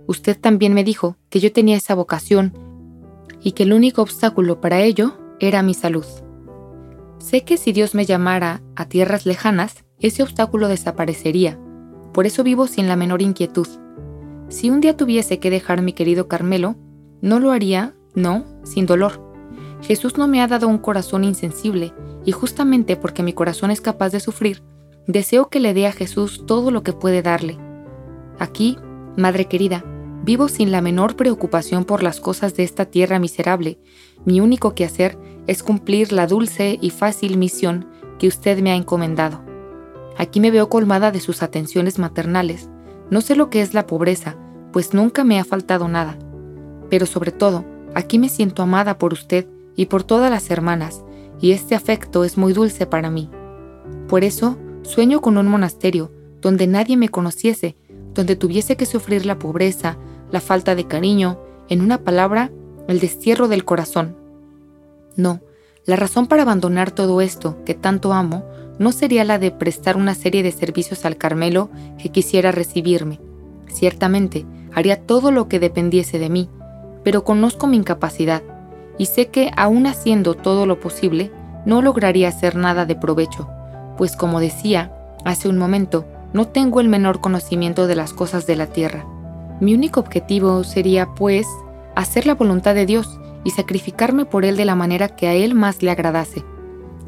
[0.07, 2.57] Usted también me dijo que yo tenía esa vocación
[3.41, 6.05] y que el único obstáculo para ello era mi salud.
[7.19, 11.59] Sé que si Dios me llamara a tierras lejanas, ese obstáculo desaparecería,
[12.13, 13.67] por eso vivo sin la menor inquietud.
[14.47, 16.75] Si un día tuviese que dejar mi querido Carmelo,
[17.21, 19.21] no lo haría no, sin dolor.
[19.81, 21.93] Jesús no me ha dado un corazón insensible,
[22.25, 24.63] y justamente porque mi corazón es capaz de sufrir,
[25.07, 27.57] deseo que le dé a Jesús todo lo que puede darle.
[28.39, 28.77] Aquí,
[29.17, 29.83] Madre querida,
[30.23, 33.79] vivo sin la menor preocupación por las cosas de esta tierra miserable.
[34.23, 39.48] Mi único quehacer es cumplir la dulce y fácil misión que usted me ha encomendado.
[40.19, 42.69] Aquí me veo colmada de sus atenciones maternales.
[43.09, 44.35] No sé lo que es la pobreza,
[44.71, 46.19] pues nunca me ha faltado nada.
[46.91, 51.03] Pero sobre todo, Aquí me siento amada por usted y por todas las hermanas,
[51.41, 53.29] y este afecto es muy dulce para mí.
[54.07, 57.75] Por eso, sueño con un monasterio donde nadie me conociese,
[58.13, 59.97] donde tuviese que sufrir la pobreza,
[60.31, 62.51] la falta de cariño, en una palabra,
[62.87, 64.15] el destierro del corazón.
[65.15, 65.41] No,
[65.85, 68.45] la razón para abandonar todo esto que tanto amo
[68.79, 73.19] no sería la de prestar una serie de servicios al Carmelo que quisiera recibirme.
[73.67, 76.49] Ciertamente, haría todo lo que dependiese de mí,
[77.03, 78.41] pero conozco mi incapacidad
[78.97, 81.31] y sé que aún haciendo todo lo posible,
[81.65, 83.47] no lograría hacer nada de provecho,
[83.97, 84.93] pues como decía
[85.25, 89.05] hace un momento, no tengo el menor conocimiento de las cosas de la tierra.
[89.59, 91.45] Mi único objetivo sería, pues,
[91.95, 95.55] hacer la voluntad de Dios y sacrificarme por Él de la manera que a Él
[95.55, 96.43] más le agradase.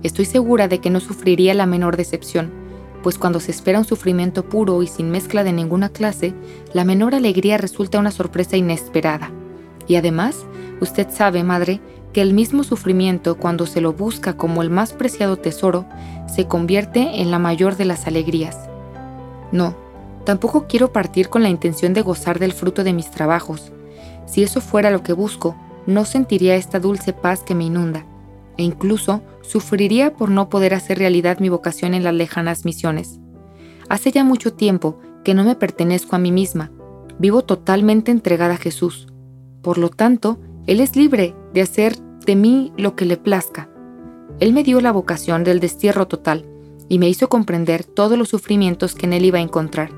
[0.04, 2.52] Estoy segura de que no sufriría la menor decepción,
[3.04, 6.34] pues cuando se espera un sufrimiento puro y sin mezcla de ninguna clase,
[6.74, 9.32] la menor alegría resulta una sorpresa inesperada.
[9.88, 10.46] Y además,
[10.80, 11.82] usted sabe, madre,
[12.14, 15.86] que el mismo sufrimiento, cuando se lo busca como el más preciado tesoro,
[16.28, 18.58] se convierte en la mayor de las alegrías.
[19.52, 19.76] No,
[20.26, 23.72] tampoco quiero partir con la intención de gozar del fruto de mis trabajos.
[24.26, 25.56] Si eso fuera lo que busco,
[25.88, 28.06] no sentiría esta dulce paz que me inunda,
[28.62, 33.19] e incluso sufriría por no poder hacer realidad mi vocación en las lejanas misiones.
[33.89, 36.71] Hace ya mucho tiempo que no me pertenezco a mí misma,
[37.17, 39.08] vivo totalmente entregada a Jesús.
[39.63, 43.67] Por lo tanto, Él es libre de hacer de mí lo que le plazca.
[44.39, 46.45] Él me dio la vocación del destierro total
[46.88, 49.89] y me hizo comprender todos los sufrimientos que en Él iba a encontrar,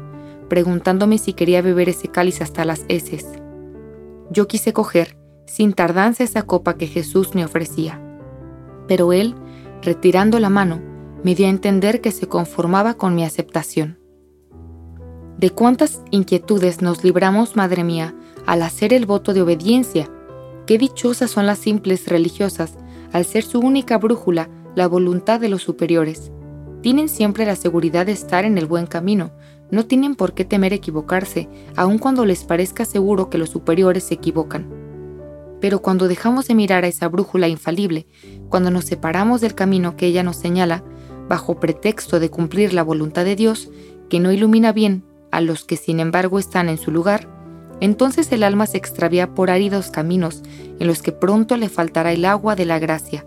[0.47, 3.28] preguntándome si quería beber ese cáliz hasta las heces.
[4.32, 7.99] Yo quise coger, sin tardanza, esa copa que Jesús me ofrecía.
[8.88, 9.36] Pero Él,
[9.82, 10.82] retirando la mano,
[11.24, 13.98] me dio a entender que se conformaba con mi aceptación.
[15.38, 18.15] ¿De cuántas inquietudes nos libramos, Madre mía,
[18.46, 20.10] al hacer el voto de obediencia?
[20.67, 22.78] Qué dichosas son las simples religiosas,
[23.12, 26.32] al ser su única brújula la voluntad de los superiores.
[26.82, 29.32] Tienen siempre la seguridad de estar en el buen camino,
[29.72, 34.15] no tienen por qué temer equivocarse, aun cuando les parezca seguro que los superiores se
[34.15, 34.83] equivocan.
[35.63, 38.06] Pero cuando dejamos de mirar a esa brújula infalible,
[38.49, 40.84] cuando nos separamos del camino que ella nos señala,
[41.30, 43.69] bajo pretexto de cumplir la voluntad de Dios,
[44.10, 47.30] que no ilumina bien a los que sin embargo están en su lugar,
[47.80, 50.43] entonces el alma se extravía por áridos caminos
[50.82, 53.26] en los que pronto le faltará el agua de la gracia.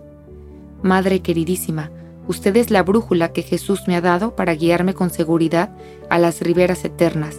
[0.83, 1.89] Madre queridísima,
[2.27, 5.75] usted es la brújula que Jesús me ha dado para guiarme con seguridad
[6.11, 7.37] a las riberas eternas.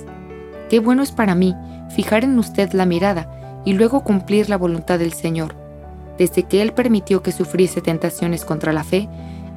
[0.68, 1.54] Qué bueno es para mí
[1.94, 3.37] fijar en usted la mirada
[3.68, 5.54] y luego cumplir la voluntad del Señor.
[6.16, 9.10] Desde que Él permitió que sufriese tentaciones contra la fe,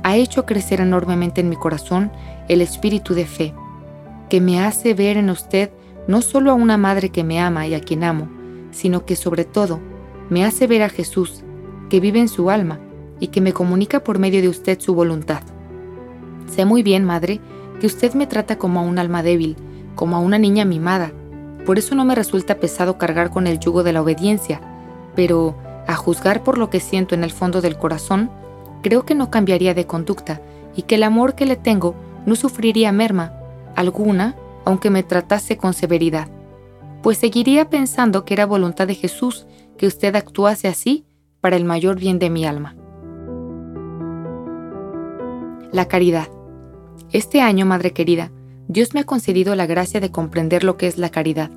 [0.04, 2.12] ha hecho crecer enormemente en mi corazón
[2.50, 3.54] el espíritu de fe,
[4.30, 5.72] que me hace ver en usted
[6.10, 8.28] no solo a una madre que me ama y a quien amo,
[8.72, 9.80] sino que sobre todo
[10.30, 11.46] me hace ver a Jesús,
[11.90, 12.82] que vive en su alma
[13.22, 15.42] y que me comunica por medio de usted su voluntad.
[16.48, 17.40] Sé muy bien, madre,
[17.80, 19.56] que usted me trata como a un alma débil,
[19.96, 21.14] como a una niña mimada.
[21.66, 24.62] Por eso no me resulta pesado cargar con el yugo de la obediencia,
[25.16, 25.56] pero,
[25.88, 28.32] a juzgar por lo que siento en el fondo del corazón,
[28.82, 30.42] creo que no cambiaría de conducta
[30.76, 31.96] y que el amor que le tengo
[32.26, 33.34] no sufriría merma
[33.76, 36.28] alguna, aunque me tratase con severidad,
[37.02, 39.48] pues seguiría pensando que era voluntad de Jesús
[39.78, 41.06] que usted actuase así
[41.40, 42.76] para el mayor bien de mi alma.
[45.72, 46.28] La caridad.
[47.12, 48.32] Este año, Madre querida,
[48.68, 51.52] Dios me ha concedido la gracia de comprender lo que es la caridad.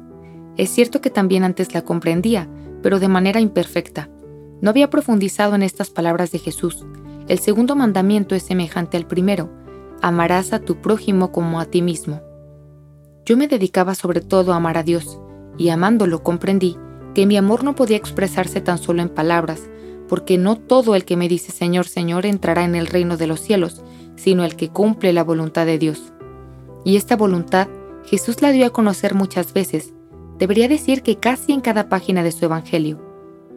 [0.56, 2.48] Es cierto que también antes la comprendía,
[2.82, 4.08] pero de manera imperfecta.
[4.60, 6.84] No había profundizado en estas palabras de Jesús,
[7.26, 9.50] el segundo mandamiento es semejante al primero,
[10.02, 12.20] amarás a tu prójimo como a ti mismo.
[13.24, 15.18] Yo me dedicaba sobre todo a amar a Dios,
[15.56, 16.76] y amándolo comprendí
[17.14, 19.62] que mi amor no podía expresarse tan solo en palabras,
[20.06, 23.40] porque no todo el que me dice Señor, Señor entrará en el reino de los
[23.40, 23.82] cielos,
[24.16, 26.12] sino el que cumple la voluntad de Dios.
[26.84, 27.68] Y esta voluntad
[28.04, 29.94] Jesús la dio a conocer muchas veces,
[30.38, 33.00] debería decir que casi en cada página de su Evangelio,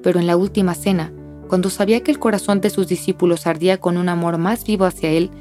[0.01, 1.11] pero en la última cena,
[1.47, 5.09] cuando sabía que el corazón de sus discípulos ardía con un amor más vivo hacia
[5.09, 5.31] Él,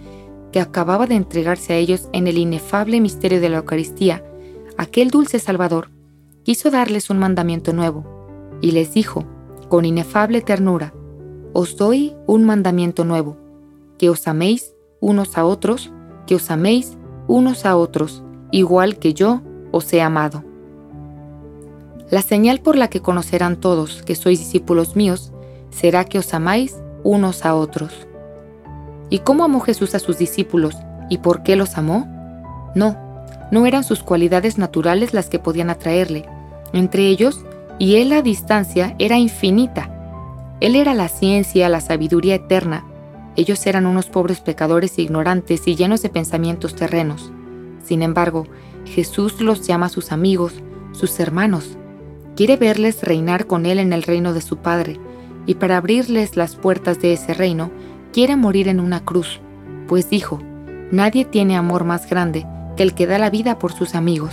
[0.53, 4.25] que acababa de entregarse a ellos en el inefable misterio de la Eucaristía,
[4.77, 5.91] aquel dulce Salvador
[6.43, 8.05] quiso darles un mandamiento nuevo,
[8.61, 9.25] y les dijo,
[9.69, 10.95] con inefable ternura,
[11.53, 13.37] Os doy un mandamiento nuevo,
[13.99, 15.93] que os améis unos a otros,
[16.27, 16.97] que os améis
[17.29, 19.41] unos a otros, igual que yo
[19.73, 20.45] os he amado.
[22.11, 25.33] La señal por la que conocerán todos que sois discípulos míos
[25.71, 28.07] será que os amáis unos a otros.
[29.11, 30.77] ¿Y cómo amó Jesús a sus discípulos
[31.11, 32.07] y por qué los amó?
[32.75, 32.97] No,
[33.51, 36.27] no eran sus cualidades naturales las que podían atraerle.
[36.73, 37.45] Entre ellos,
[37.79, 39.91] y él a distancia, era infinita.
[40.61, 42.85] Él era la ciencia, la sabiduría eterna.
[43.37, 47.31] Ellos eran unos pobres pecadores ignorantes y llenos de pensamientos terrenos.
[47.85, 48.47] Sin embargo,
[48.87, 50.55] Jesús los llama sus amigos,
[50.93, 51.77] sus hermanos.
[52.35, 54.99] Quiere verles reinar con Él en el reino de su Padre,
[55.45, 57.71] y para abrirles las puertas de ese reino,
[58.13, 59.41] quiere morir en una cruz,
[59.87, 60.41] pues dijo,
[60.91, 62.47] nadie tiene amor más grande
[62.77, 64.33] que el que da la vida por sus amigos.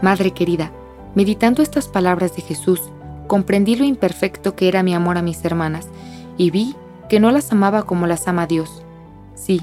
[0.00, 0.72] Madre querida,
[1.14, 2.80] meditando estas palabras de Jesús,
[3.26, 5.88] comprendí lo imperfecto que era mi amor a mis hermanas
[6.36, 6.74] y vi
[7.12, 8.82] que no las amaba como las ama Dios.
[9.34, 9.60] Sí,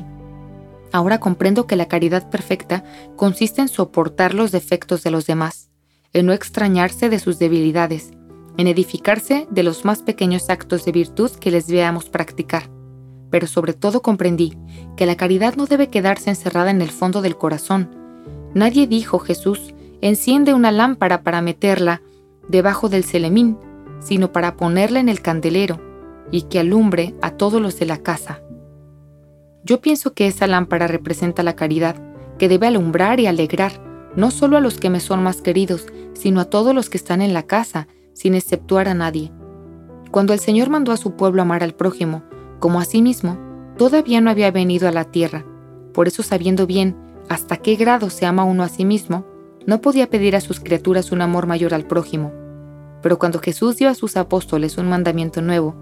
[0.91, 2.83] ahora comprendo que la caridad perfecta
[3.15, 5.71] consiste en soportar los defectos de los demás,
[6.13, 8.11] en no extrañarse de sus debilidades,
[8.57, 12.69] en edificarse de los más pequeños actos de virtud que les veamos practicar.
[13.31, 14.55] Pero sobre todo comprendí
[14.95, 17.89] que la caridad no debe quedarse encerrada en el fondo del corazón.
[18.53, 22.03] Nadie dijo, Jesús, enciende una lámpara para meterla
[22.47, 23.57] debajo del celemín,
[24.01, 25.88] sino para ponerla en el candelero
[26.31, 28.41] y que alumbre a todos los de la casa.
[29.63, 31.95] Yo pienso que esa lámpara representa la caridad,
[32.37, 33.71] que debe alumbrar y alegrar,
[34.15, 37.21] no solo a los que me son más queridos, sino a todos los que están
[37.21, 39.31] en la casa, sin exceptuar a nadie.
[40.11, 42.23] Cuando el Señor mandó a su pueblo amar al prójimo,
[42.59, 43.37] como a sí mismo,
[43.77, 45.45] todavía no había venido a la tierra.
[45.93, 46.95] Por eso, sabiendo bien
[47.29, 49.25] hasta qué grado se ama uno a sí mismo,
[49.67, 52.33] no podía pedir a sus criaturas un amor mayor al prójimo.
[53.01, 55.75] Pero cuando Jesús dio a sus apóstoles un mandamiento nuevo,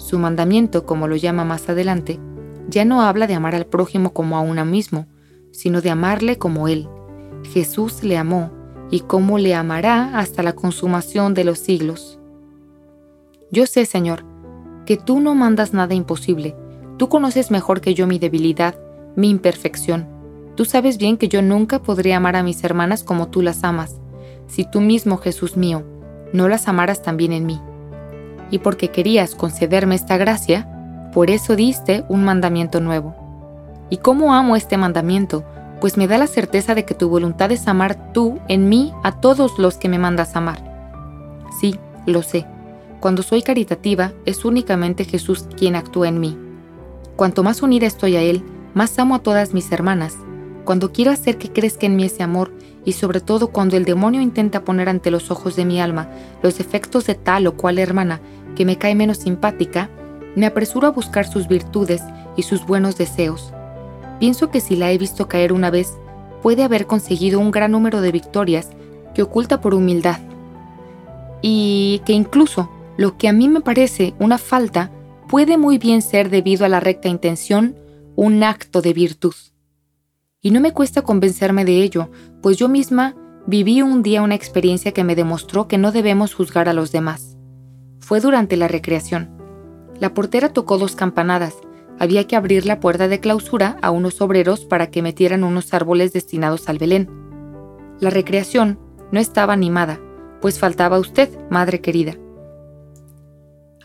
[0.00, 2.18] su mandamiento, como lo llama más adelante,
[2.68, 5.06] ya no habla de amar al prójimo como a uno mismo,
[5.52, 6.88] sino de amarle como Él.
[7.52, 8.50] Jesús le amó
[8.90, 12.18] y cómo le amará hasta la consumación de los siglos.
[13.50, 14.24] Yo sé, Señor,
[14.86, 16.56] que tú no mandas nada imposible.
[16.96, 18.74] Tú conoces mejor que yo mi debilidad,
[19.16, 20.08] mi imperfección.
[20.56, 24.00] Tú sabes bien que yo nunca podría amar a mis hermanas como tú las amas,
[24.46, 25.84] si tú mismo, Jesús mío,
[26.32, 27.60] no las amaras también en mí.
[28.50, 30.68] Y porque querías concederme esta gracia,
[31.12, 33.14] por eso diste un mandamiento nuevo.
[33.90, 35.44] ¿Y cómo amo este mandamiento?
[35.80, 39.20] Pues me da la certeza de que tu voluntad es amar tú en mí a
[39.20, 40.62] todos los que me mandas amar.
[41.60, 41.76] Sí,
[42.06, 42.46] lo sé.
[43.00, 46.38] Cuando soy caritativa, es únicamente Jesús quien actúa en mí.
[47.16, 48.44] Cuanto más unida estoy a Él,
[48.74, 50.16] más amo a todas mis hermanas.
[50.64, 52.52] Cuando quiero hacer que crezca en mí ese amor,
[52.84, 56.08] y sobre todo cuando el demonio intenta poner ante los ojos de mi alma
[56.42, 58.20] los defectos de tal o cual hermana
[58.56, 59.90] que me cae menos simpática,
[60.36, 62.02] me apresuro a buscar sus virtudes
[62.36, 63.52] y sus buenos deseos.
[64.18, 65.94] Pienso que si la he visto caer una vez,
[66.42, 68.70] puede haber conseguido un gran número de victorias
[69.14, 70.20] que oculta por humildad.
[71.42, 74.90] Y que incluso lo que a mí me parece una falta
[75.28, 77.76] puede muy bien ser debido a la recta intención
[78.16, 79.34] un acto de virtud.
[80.42, 82.10] Y no me cuesta convencerme de ello,
[82.42, 83.14] pues yo misma
[83.46, 87.29] viví un día una experiencia que me demostró que no debemos juzgar a los demás.
[88.10, 89.30] Fue durante la recreación.
[90.00, 91.54] La portera tocó dos campanadas.
[92.00, 96.12] Había que abrir la puerta de clausura a unos obreros para que metieran unos árboles
[96.12, 97.08] destinados al Belén.
[98.00, 98.80] La recreación
[99.12, 100.00] no estaba animada,
[100.40, 102.16] pues faltaba usted, madre querida.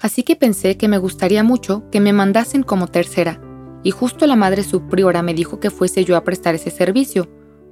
[0.02, 3.40] Así que pensé que me gustaría mucho que me mandasen como tercera,
[3.84, 7.30] y justo la madre superiora me dijo que fuese yo a prestar ese servicio,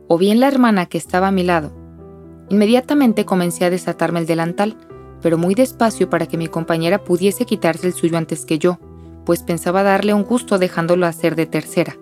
[0.08, 1.74] o bien la hermana que estaba a mi lado.
[2.52, 4.78] Inmediatamente comencé a desatarme el delantal,
[5.24, 8.78] pero muy despacio para que mi compañera pudiese quitarse el suyo antes que yo,
[9.26, 11.96] pues pensaba darle un gusto dejándolo hacer de tercera.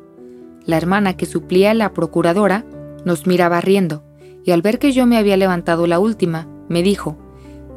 [0.66, 2.66] La hermana que suplía a la procuradora
[3.06, 4.04] nos miraba riendo,
[4.44, 7.16] y al ver que yo me había levantado la última, me dijo,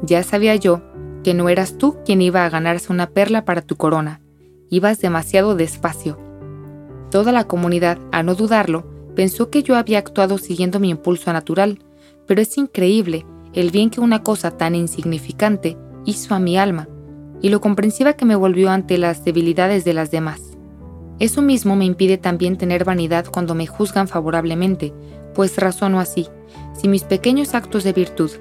[0.01, 0.81] ya sabía yo
[1.23, 4.21] que no eras tú quien iba a ganarse una perla para tu corona,
[4.71, 6.19] ibas demasiado despacio.
[7.11, 11.79] Toda la comunidad, a no dudarlo, pensó que yo había actuado siguiendo mi impulso natural,
[12.25, 16.87] pero es increíble el bien que una cosa tan insignificante hizo a mi alma
[17.41, 20.41] y lo comprensiva que me volvió ante las debilidades de las demás.
[21.19, 24.93] Eso mismo me impide también tener vanidad cuando me juzgan favorablemente,
[25.33, 26.27] pues razono así,
[26.73, 28.31] si mis pequeños actos de virtud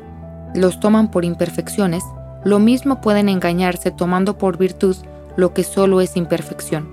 [0.55, 2.03] los toman por imperfecciones,
[2.45, 4.97] lo mismo pueden engañarse tomando por virtud
[5.37, 6.89] lo que solo es imperfección.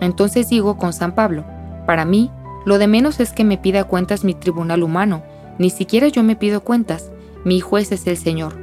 [0.00, 1.44] Entonces digo con San Pablo,
[1.86, 2.30] para mí,
[2.66, 5.22] lo de menos es que me pida cuentas mi tribunal humano,
[5.58, 7.10] ni siquiera yo me pido cuentas,
[7.48, 8.54] mi juez es el Señor.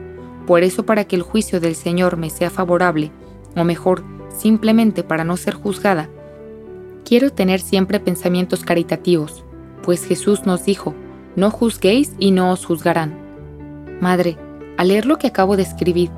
[0.46, 3.12] Por eso para que el juicio del Señor me sea favorable,
[3.56, 6.08] o mejor, simplemente para no ser juzgada,
[7.04, 9.44] quiero tener siempre pensamientos caritativos,
[9.82, 10.94] pues Jesús nos dijo,
[11.36, 13.18] no juzguéis y no os juzgarán.
[14.02, 14.38] Madre,
[14.78, 16.12] al leer lo que acabo de escribir,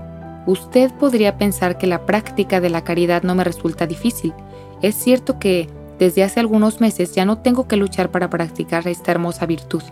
[0.46, 4.34] usted podría pensar que la práctica de la caridad no me resulta difícil.
[4.82, 9.12] Es cierto que desde hace algunos meses ya no tengo que luchar para practicar esta
[9.12, 9.84] hermosa virtud.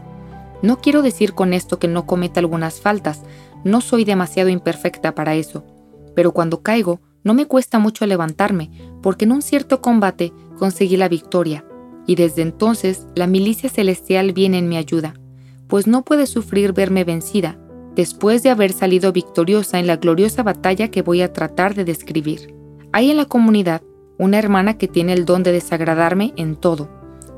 [0.66, 3.22] No quiero decir con esto que no cometa algunas faltas,
[3.64, 5.64] no soy demasiado imperfecta para eso,
[6.16, 8.72] pero cuando caigo no me cuesta mucho levantarme,
[9.04, 11.64] porque en un cierto combate conseguí la victoria,
[12.08, 15.14] y desde entonces la milicia celestial viene en mi ayuda,
[15.68, 17.60] pues no puede sufrir verme vencida,
[17.96, 22.56] después de haber salido victoriosa en la gloriosa batalla que voy a tratar de describir.
[22.92, 23.84] Hay en la comunidad
[24.18, 26.90] una hermana que tiene el don de desagradarme en todo,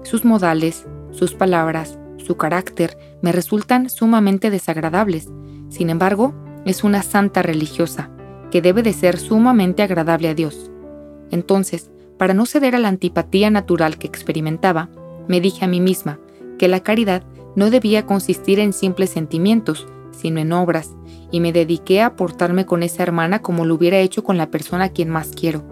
[0.03, 5.29] sus modales, sus palabras, su carácter me resultan sumamente desagradables.
[5.69, 8.11] Sin embargo, es una santa religiosa,
[8.51, 10.69] que debe de ser sumamente agradable a Dios.
[11.31, 14.89] Entonces, para no ceder a la antipatía natural que experimentaba,
[15.27, 16.19] me dije a mí misma
[16.57, 17.23] que la caridad
[17.55, 20.95] no debía consistir en simples sentimientos, sino en obras,
[21.31, 24.85] y me dediqué a portarme con esa hermana como lo hubiera hecho con la persona
[24.85, 25.63] a quien más quiero.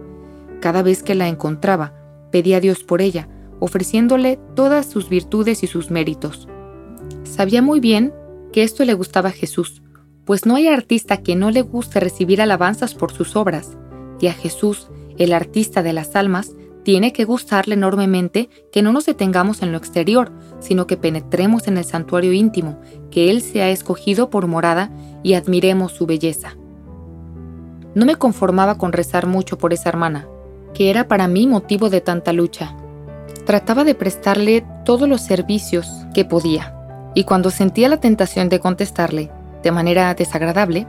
[0.62, 1.93] Cada vez que la encontraba,
[2.32, 3.28] pedía a Dios por ella,
[3.66, 6.47] ofreciéndole todas sus virtudes y sus méritos.
[7.24, 8.13] Sabía muy bien
[8.53, 9.82] que esto le gustaba a Jesús,
[10.24, 13.78] pues no hay artista que no le guste recibir alabanzas por sus obras,
[14.20, 14.88] y a Jesús,
[15.18, 19.80] el artista de las almas, tiene que gustarle enormemente que no nos detengamos en lo
[19.80, 24.91] exterior, sino que penetremos en el santuario íntimo, que Él se ha escogido por morada
[25.24, 26.55] y admiremos su belleza.
[27.95, 30.28] No me conformaba con rezar mucho por esa hermana,
[30.76, 32.76] que era para mí motivo de tanta lucha.
[33.45, 36.76] Trataba de prestarle todos los servicios que podía,
[37.13, 39.32] y cuando sentía la tentación de contestarle,
[39.63, 40.88] de manera desagradable,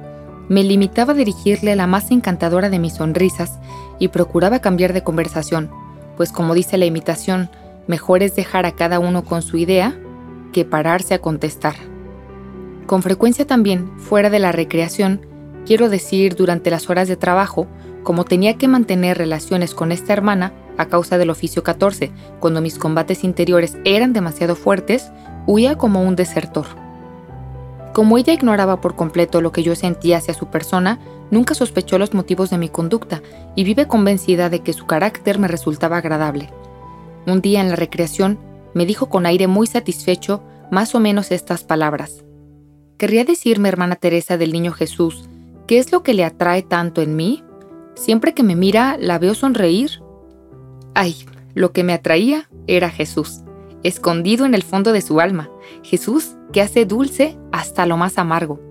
[0.49, 3.59] me limitaba a dirigirle la más encantadora de mis sonrisas
[3.99, 5.71] y procuraba cambiar de conversación,
[6.17, 7.51] pues como dice la imitación,
[7.87, 9.97] mejor es dejar a cada uno con su idea
[10.53, 11.75] que pararse a contestar.
[12.87, 15.27] Con frecuencia también, fuera de la recreación,
[15.67, 17.67] quiero decir durante las horas de trabajo,
[18.03, 22.11] como tenía que mantener relaciones con esta hermana a causa del oficio 14,
[22.41, 25.11] cuando mis combates interiores eran demasiado fuertes,
[25.47, 26.67] huía como un desertor.
[27.93, 30.99] Como ella ignoraba por completo lo que yo sentía hacia su persona,
[31.31, 33.23] nunca sospechó los motivos de mi conducta
[33.55, 36.51] y vive convencida de que su carácter me resultaba agradable.
[37.27, 38.39] Un día en la recreación
[38.75, 42.25] me dijo con aire muy satisfecho más o menos estas palabras.
[42.99, 45.29] ¿Querría decirme, hermana Teresa del Niño Jesús,
[45.67, 47.43] qué es lo que le atrae tanto en mí?
[47.95, 50.03] Siempre que me mira, la veo sonreír.
[50.99, 53.43] Ay, lo que me atraía era Jesús,
[53.83, 55.51] escondido en el fondo de su alma.
[55.83, 58.63] Jesús que hace dulce hasta lo más amargo.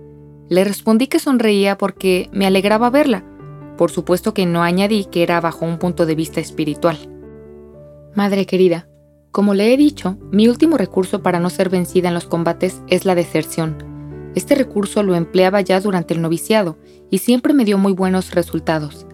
[0.48, 3.24] Le respondí que sonreía porque me alegraba verla.
[3.78, 6.98] Por supuesto que no añadí que era bajo un punto de vista espiritual.
[8.16, 8.88] Madre querida,
[9.30, 13.04] como le he dicho, mi último recurso para no ser vencida en los combates es
[13.04, 14.32] la deserción.
[14.34, 16.76] Este recurso lo empleaba ya durante el noviciado
[17.08, 19.06] y siempre me dio muy buenos resultados.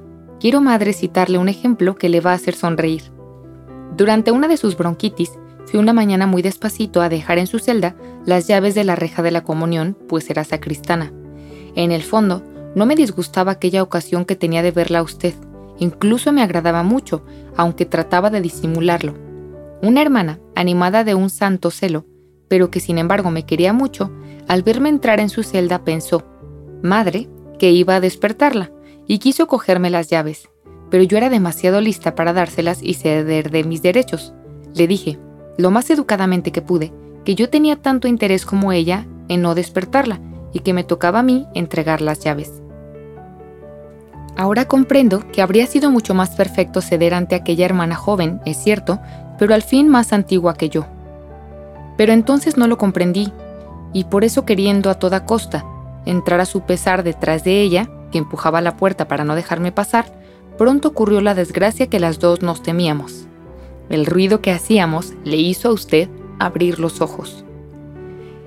[0.42, 3.12] Quiero, madre, citarle un ejemplo que le va a hacer sonreír.
[3.96, 5.30] Durante una de sus bronquitis,
[5.66, 7.94] fui una mañana muy despacito a dejar en su celda
[8.26, 11.12] las llaves de la reja de la comunión, pues era sacristana.
[11.76, 12.42] En el fondo,
[12.74, 15.32] no me disgustaba aquella ocasión que tenía de verla a usted,
[15.78, 17.24] incluso me agradaba mucho,
[17.56, 19.14] aunque trataba de disimularlo.
[19.80, 22.04] Una hermana, animada de un santo celo,
[22.48, 24.10] pero que sin embargo me quería mucho,
[24.48, 26.24] al verme entrar en su celda pensó,
[26.82, 27.28] madre,
[27.60, 28.72] que iba a despertarla,
[29.06, 30.48] y quiso cogerme las llaves,
[30.90, 34.34] pero yo era demasiado lista para dárselas y ceder de mis derechos.
[34.74, 35.18] Le dije,
[35.56, 36.92] lo más educadamente que pude,
[37.24, 40.20] que yo tenía tanto interés como ella en no despertarla,
[40.52, 42.62] y que me tocaba a mí entregar las llaves.
[44.36, 48.98] Ahora comprendo que habría sido mucho más perfecto ceder ante aquella hermana joven, es cierto,
[49.38, 50.86] pero al fin más antigua que yo.
[51.96, 53.32] Pero entonces no lo comprendí,
[53.92, 55.64] y por eso queriendo a toda costa
[56.06, 60.22] entrar a su pesar detrás de ella, que empujaba la puerta para no dejarme pasar,
[60.56, 63.26] pronto ocurrió la desgracia que las dos nos temíamos.
[63.88, 66.08] El ruido que hacíamos le hizo a usted
[66.38, 67.44] abrir los ojos.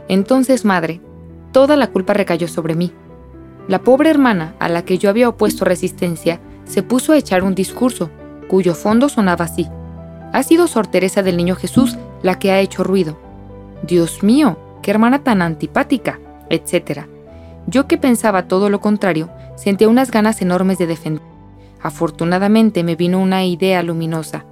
[0.07, 1.01] Entonces, madre,
[1.51, 2.93] toda la culpa recayó sobre mí.
[3.67, 7.55] La pobre hermana, a la que yo había opuesto resistencia, se puso a echar un
[7.55, 8.09] discurso,
[8.47, 9.67] cuyo fondo sonaba así.
[10.33, 13.17] Ha sido Sor Teresa del Niño Jesús la que ha hecho ruido.
[13.83, 17.01] Dios mío, qué hermana tan antipática, etc.
[17.67, 21.23] Yo que pensaba todo lo contrario, sentía unas ganas enormes de defender.
[21.81, 24.45] Afortunadamente me vino una idea luminosa.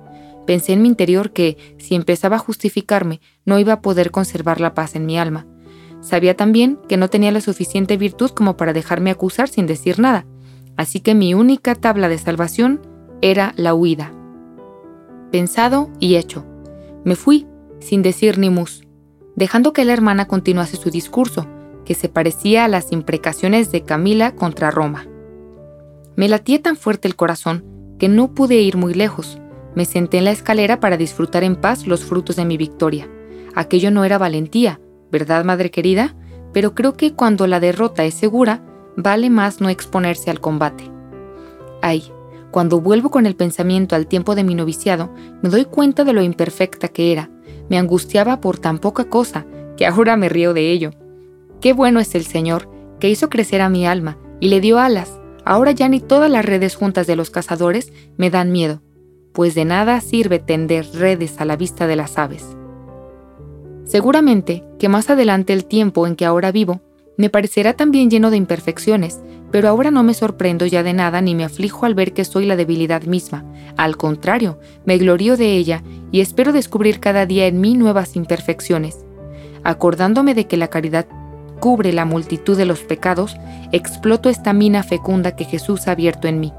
[0.45, 4.74] Pensé en mi interior que, si empezaba a justificarme, no iba a poder conservar la
[4.74, 5.47] paz en mi alma.
[6.01, 10.26] Sabía también que no tenía la suficiente virtud como para dejarme acusar sin decir nada,
[10.76, 12.82] así que mi única tabla de salvación
[13.22, 14.12] era la huida.
[15.32, 16.45] Pensado y hecho.
[17.06, 17.47] Me fui,
[17.80, 18.86] sin decir ni mus,
[19.36, 21.47] dejando que la hermana continuase su discurso,
[21.84, 25.06] que se parecía a las imprecaciones de Camila contra Roma.
[26.16, 27.66] Me latía tan fuerte el corazón
[28.00, 29.40] que no pude ir muy lejos.
[29.76, 33.10] Me senté en la escalera para disfrutar en paz los frutos de mi victoria.
[33.56, 34.80] Aquello no era valentía,
[35.12, 36.16] ¿verdad, madre querida?
[36.54, 38.64] Pero creo que cuando la derrota es segura,
[38.96, 40.92] vale más no exponerse al combate.
[41.82, 42.04] Ay,
[42.52, 45.12] cuando vuelvo con el pensamiento al tiempo de mi noviciado,
[45.42, 47.32] me doy cuenta de lo imperfecta que era.
[47.68, 50.92] Me angustiaba por tan poca cosa, que ahora me río de ello.
[51.64, 55.22] Qué bueno es el Señor, que hizo crecer a mi alma y le dio alas.
[55.45, 58.82] Ahora ya ni todas las redes juntas de los cazadores me dan miedo,
[59.32, 62.45] pues de nada sirve tender redes a la vista de las aves.
[63.86, 66.82] Seguramente que más adelante el tiempo en que ahora vivo
[67.18, 71.34] me parecerá también lleno de imperfecciones, pero ahora no me sorprendo ya de nada ni
[71.34, 73.45] me aflijo al ver que soy la debilidad misma.
[73.78, 79.05] Al contrario, me glorío de ella y espero descubrir cada día en mí nuevas imperfecciones.
[79.64, 81.07] Acordándome de que la caridad
[81.64, 83.38] cubre la multitud de los pecados,
[83.72, 86.51] exploto esta mina fecunda que Jesús ha abierto en mí.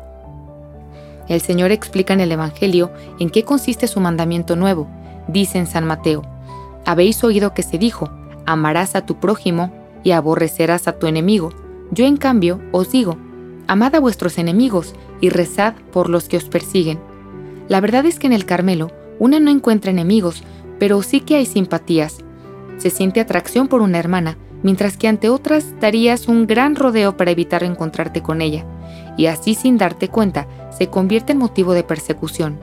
[1.28, 2.90] El Señor explica en el Evangelio
[3.20, 4.88] en qué consiste su mandamiento nuevo.
[5.28, 6.22] Dice en San Mateo,
[6.86, 8.08] habéis oído que se dijo,
[8.46, 9.74] amarás a tu prójimo
[10.04, 11.50] y aborrecerás a tu enemigo.
[11.90, 13.18] Yo en cambio os digo,
[13.66, 16.98] amad a vuestros enemigos y rezad por los que os persiguen.
[17.68, 20.42] La verdad es que en el Carmelo una no encuentra enemigos,
[20.78, 22.24] pero sí que hay simpatías.
[22.78, 27.30] Se siente atracción por una hermana, mientras que ante otras darías un gran rodeo para
[27.30, 28.64] evitar encontrarte con ella,
[29.16, 32.58] y así sin darte cuenta se convierte en motivo de persecución.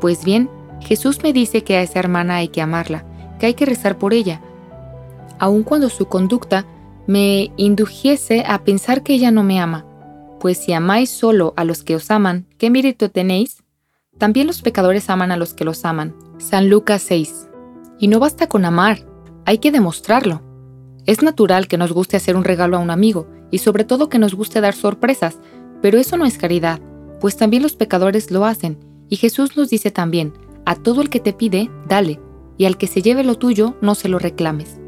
[0.00, 0.50] Pues bien,
[0.80, 3.06] Jesús me dice que a esa hermana hay que amarla,
[3.38, 4.42] que hay que rezar por ella,
[5.38, 6.66] aun cuando su conducta
[7.06, 9.86] me indujese a pensar que ella no me ama.
[10.40, 13.62] Pues si amáis solo a los que os aman, ¿qué mérito tenéis?
[14.18, 16.14] También los pecadores aman a los que los aman.
[16.38, 17.48] San Lucas 6.
[18.00, 19.06] Y no basta con amar,
[19.44, 20.51] hay que demostrarlo.
[21.06, 24.18] Es natural que nos guste hacer un regalo a un amigo y sobre todo que
[24.18, 25.38] nos guste dar sorpresas,
[25.80, 26.80] pero eso no es caridad,
[27.20, 28.78] pues también los pecadores lo hacen,
[29.08, 30.32] y Jesús nos dice también,
[30.64, 32.20] a todo el que te pide, dale,
[32.56, 34.78] y al que se lleve lo tuyo, no se lo reclames.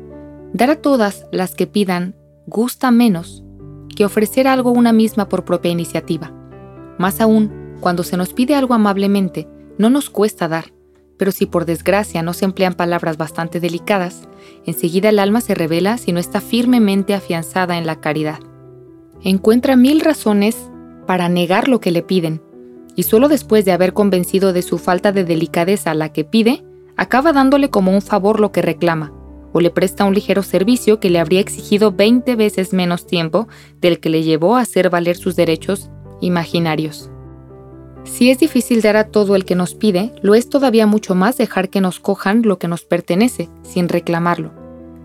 [0.53, 2.15] Dar a todas las que pidan
[2.47, 3.43] gusta menos
[3.95, 6.33] que ofrecer algo una misma por propia iniciativa.
[6.99, 9.49] Más aún, cuando se nos pide algo amablemente,
[9.79, 10.74] no nos cuesta dar,
[11.17, 14.29] pero si por desgracia no se emplean palabras bastante delicadas,
[14.67, 18.41] enseguida el alma se revela si no está firmemente afianzada en la caridad.
[19.23, 20.57] Encuentra mil razones
[21.07, 22.43] para negar lo que le piden,
[22.97, 26.65] y solo después de haber convencido de su falta de delicadeza a la que pide,
[26.97, 29.13] acaba dándole como un favor lo que reclama,
[29.53, 33.49] o le presta un ligero servicio que le habría exigido 20 veces menos tiempo
[33.81, 35.91] del que le llevó a hacer valer sus derechos
[36.21, 37.11] imaginarios.
[38.05, 41.39] Si es difícil dar a todo el que nos pide, lo es todavía mucho más
[41.39, 44.53] dejar que nos cojan lo que nos pertenece, sin reclamarlo.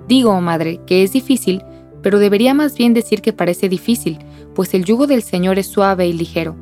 [0.07, 1.63] Digo, madre, que es difícil,
[2.01, 4.19] pero debería más bien decir que parece difícil,
[4.53, 6.55] pues el yugo del Señor es suave y ligero.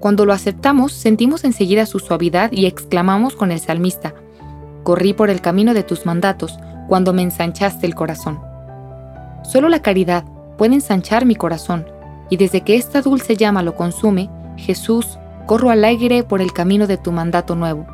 [0.00, 4.14] Cuando lo aceptamos, sentimos enseguida su suavidad y exclamamos con el salmista,
[4.84, 6.58] Corrí por el camino de tus mandatos,
[6.88, 8.40] cuando me ensanchaste el corazón.
[9.44, 10.24] Solo la caridad
[10.56, 11.86] puede ensanchar mi corazón,
[12.30, 15.18] y desde que esta dulce llama lo consume, Jesús,
[15.48, 17.86] corro alegre por el camino de tu mandato nuevo.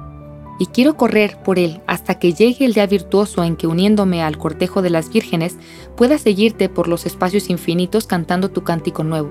[0.59, 4.39] Y quiero correr por él hasta que llegue el día virtuoso en que uniéndome al
[4.39, 5.57] cortejo de las vírgenes
[5.97, 9.31] pueda seguirte por los espacios infinitos cantando tu cántico nuevo,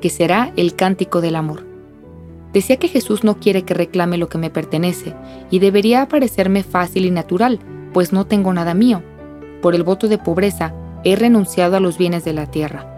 [0.00, 1.66] que será el cántico del amor.
[2.52, 5.12] Decía que Jesús no quiere que reclame lo que me pertenece,
[5.50, 7.58] y debería parecerme fácil y natural,
[7.92, 9.02] pues no tengo nada mío.
[9.62, 10.72] Por el voto de pobreza
[11.02, 12.94] he renunciado a los bienes de la tierra.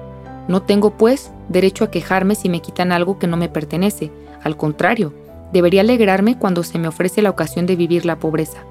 [0.49, 4.13] No tengo, pues, derecho a quejarme si me quitan algo que no me pertenece.
[4.47, 5.13] Al contrario,
[5.53, 8.65] debería alegrarme cuando se me ofrece la ocasión de vivir la pobreza.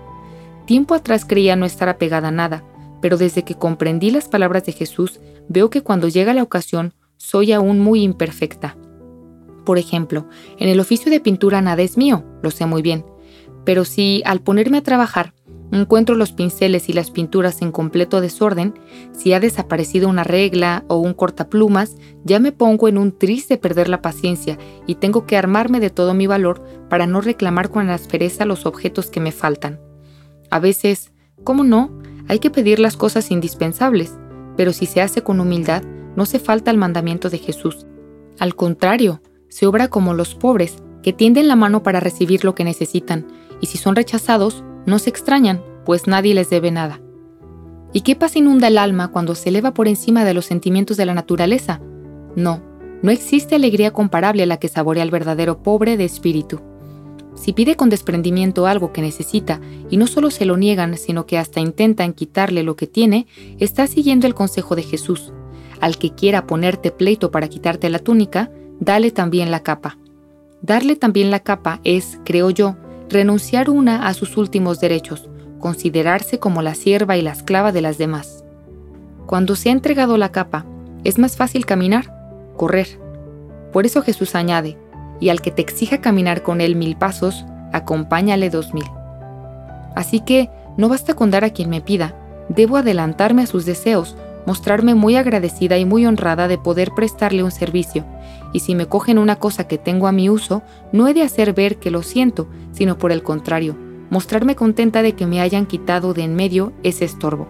[0.65, 2.63] Tiempo atrás creía no estar apegada a nada,
[3.01, 5.19] pero desde que comprendí las palabras de Jesús,
[5.49, 8.77] veo que cuando llega la ocasión soy aún muy imperfecta.
[9.65, 13.03] Por ejemplo, en el oficio de pintura nada es mío, lo sé muy bien,
[13.65, 15.33] pero si al ponerme a trabajar
[15.71, 18.73] encuentro los pinceles y las pinturas en completo desorden,
[19.11, 23.89] si ha desaparecido una regla o un cortaplumas, ya me pongo en un triste perder
[23.89, 28.45] la paciencia y tengo que armarme de todo mi valor para no reclamar con aspereza
[28.45, 29.79] los objetos que me faltan.
[30.51, 31.11] A veces,
[31.43, 31.91] ¿cómo no?
[32.27, 34.13] Hay que pedir las cosas indispensables,
[34.55, 35.83] pero si se hace con humildad,
[36.15, 37.85] no se falta el mandamiento de Jesús.
[38.39, 42.63] Al contrario, se obra como los pobres, que tienden la mano para recibir lo que
[42.63, 43.27] necesitan,
[43.61, 47.01] y si son rechazados, no se extrañan, pues nadie les debe nada.
[47.93, 51.05] ¿Y qué paz inunda el alma cuando se eleva por encima de los sentimientos de
[51.05, 51.79] la naturaleza?
[52.35, 52.61] No,
[53.01, 56.59] no existe alegría comparable a la que saborea el verdadero pobre de espíritu.
[57.35, 59.59] Si pide con desprendimiento algo que necesita
[59.89, 63.27] y no solo se lo niegan, sino que hasta intentan quitarle lo que tiene,
[63.59, 65.33] está siguiendo el consejo de Jesús.
[65.81, 69.97] Al que quiera ponerte pleito para quitarte la túnica, dale también la capa.
[70.61, 72.75] Darle también la capa es, creo yo,
[73.09, 75.29] renunciar una a sus últimos derechos,
[75.59, 78.43] considerarse como la sierva y la esclava de las demás.
[79.25, 80.65] Cuando se ha entregado la capa,
[81.03, 82.99] es más fácil caminar, correr.
[83.71, 84.77] Por eso Jesús añade,
[85.19, 88.85] y al que te exija caminar con él mil pasos, acompáñale dos mil.
[89.95, 92.15] Así que no basta con dar a quien me pida,
[92.49, 97.51] debo adelantarme a sus deseos, mostrarme muy agradecida y muy honrada de poder prestarle un
[97.51, 98.05] servicio,
[98.55, 100.61] y si me cogen una cosa que tengo a mi uso,
[100.93, 103.75] no he de hacer ver que lo siento, sino por el contrario,
[104.09, 107.49] mostrarme contenta de que me hayan quitado de en medio ese estorbo.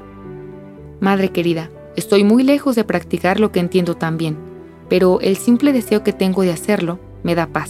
[0.99, 4.35] Madre querida, estoy muy lejos de practicar lo que entiendo tan bien,
[4.89, 7.69] pero el simple deseo que tengo de hacerlo me da paz.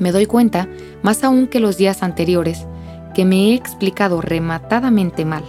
[0.00, 0.66] Me doy cuenta,
[1.02, 2.66] más aún que los días anteriores,
[3.14, 5.44] que me he explicado rematadamente mal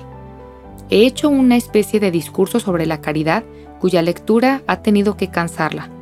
[0.92, 3.44] he hecho una especie de discurso sobre la caridad
[3.80, 5.99] cuya lectura ha tenido que cansarla.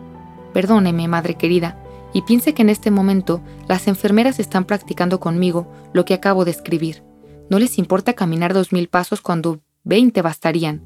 [0.54, 1.78] Perdóneme, madre querida,
[2.14, 6.52] y piense que en este momento las enfermeras están practicando conmigo lo que acabo de
[6.52, 7.04] escribir.
[7.50, 10.82] No les importa caminar dos mil pasos cuando veinte bastarían.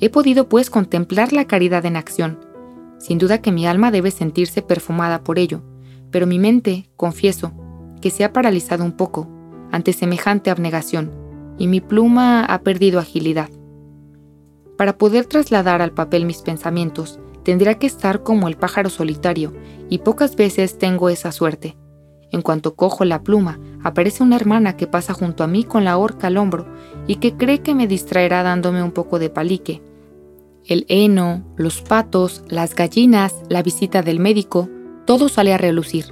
[0.00, 2.38] He podido pues contemplar la caridad en acción.
[2.98, 5.62] Sin duda que mi alma debe sentirse perfumada por ello,
[6.10, 7.52] pero mi mente, confieso,
[8.00, 9.28] que se ha paralizado un poco
[9.70, 11.10] ante semejante abnegación
[11.58, 13.48] y mi pluma ha perdido agilidad.
[14.76, 19.52] Para poder trasladar al papel mis pensamientos, tendría que estar como el pájaro solitario,
[19.88, 21.76] y pocas veces tengo esa suerte.
[22.30, 25.98] En cuanto cojo la pluma, aparece una hermana que pasa junto a mí con la
[25.98, 26.66] horca al hombro
[27.06, 29.82] y que cree que me distraerá dándome un poco de palique.
[30.64, 34.70] El heno, los patos, las gallinas, la visita del médico,
[35.04, 36.06] todo sale a relucir.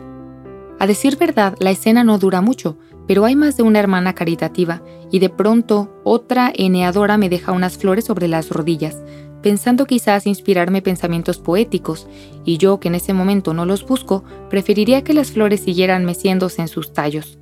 [0.79, 2.77] A decir verdad, la escena no dura mucho,
[3.07, 7.79] pero hay más de una hermana caritativa y de pronto otra eneadora me deja unas
[7.79, 9.03] flores sobre las rodillas,
[9.43, 12.07] pensando quizás inspirarme pensamientos poéticos,
[12.45, 16.63] y yo, que en ese momento no los busco, preferiría que las flores siguieran meciéndose
[16.63, 17.39] en sus tallos.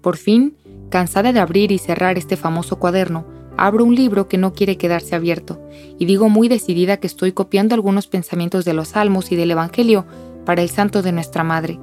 [0.00, 0.54] Por fin,
[0.90, 5.16] cansada de abrir y cerrar este famoso cuaderno, abro un libro que no quiere quedarse
[5.16, 5.60] abierto,
[5.98, 10.06] y digo muy decidida que estoy copiando algunos pensamientos de los salmos y del Evangelio
[10.44, 11.78] para el santo de nuestra Madre.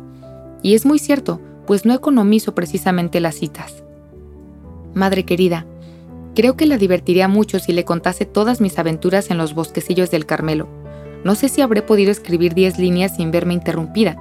[0.64, 3.84] Y es muy cierto, pues no economizo precisamente las citas.
[4.94, 5.66] Madre querida,
[6.36, 10.26] creo que la divertiría mucho si le contase todas mis aventuras en los bosquecillos del
[10.26, 10.68] Carmelo.
[11.24, 14.18] No sé si habré podido escribir 10 líneas sin verme interrumpida.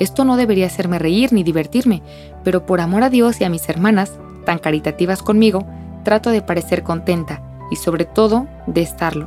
[0.00, 2.02] Esto no debería hacerme reír ni divertirme,
[2.42, 5.64] pero por amor a Dios y a mis hermanas, tan caritativas conmigo,
[6.02, 9.26] trato de parecer contenta y sobre todo de estarlo.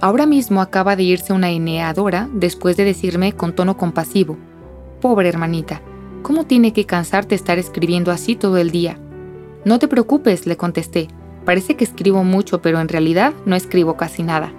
[0.00, 4.38] Ahora mismo acaba de irse una eneadora después de decirme con tono compasivo,
[5.00, 5.82] Pobre hermanita,
[6.26, 8.98] ¿Cómo tiene que cansarte estar escribiendo así todo el día?
[9.66, 11.08] No te preocupes, le contesté.
[11.44, 14.52] Parece que escribo mucho, pero en realidad no escribo casi nada.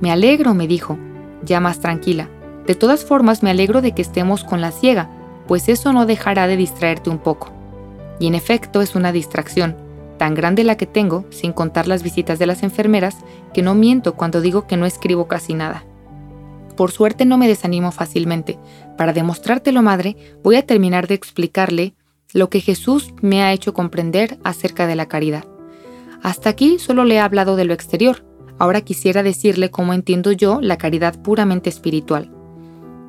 [0.00, 0.98] Me alegro, me dijo,
[1.44, 2.28] ya más tranquila.
[2.66, 5.08] De todas formas, me alegro de que estemos con la ciega,
[5.46, 7.52] pues eso no dejará de distraerte un poco.
[8.18, 9.76] Y en efecto es una distracción,
[10.18, 13.18] tan grande la que tengo, sin contar las visitas de las enfermeras,
[13.54, 15.84] que no miento cuando digo que no escribo casi nada.
[16.76, 18.58] Por suerte no me desanimo fácilmente.
[18.98, 21.94] Para demostrártelo, madre, voy a terminar de explicarle
[22.32, 25.44] lo que Jesús me ha hecho comprender acerca de la caridad.
[26.22, 28.24] Hasta aquí solo le he hablado de lo exterior.
[28.58, 32.30] Ahora quisiera decirle cómo entiendo yo la caridad puramente espiritual.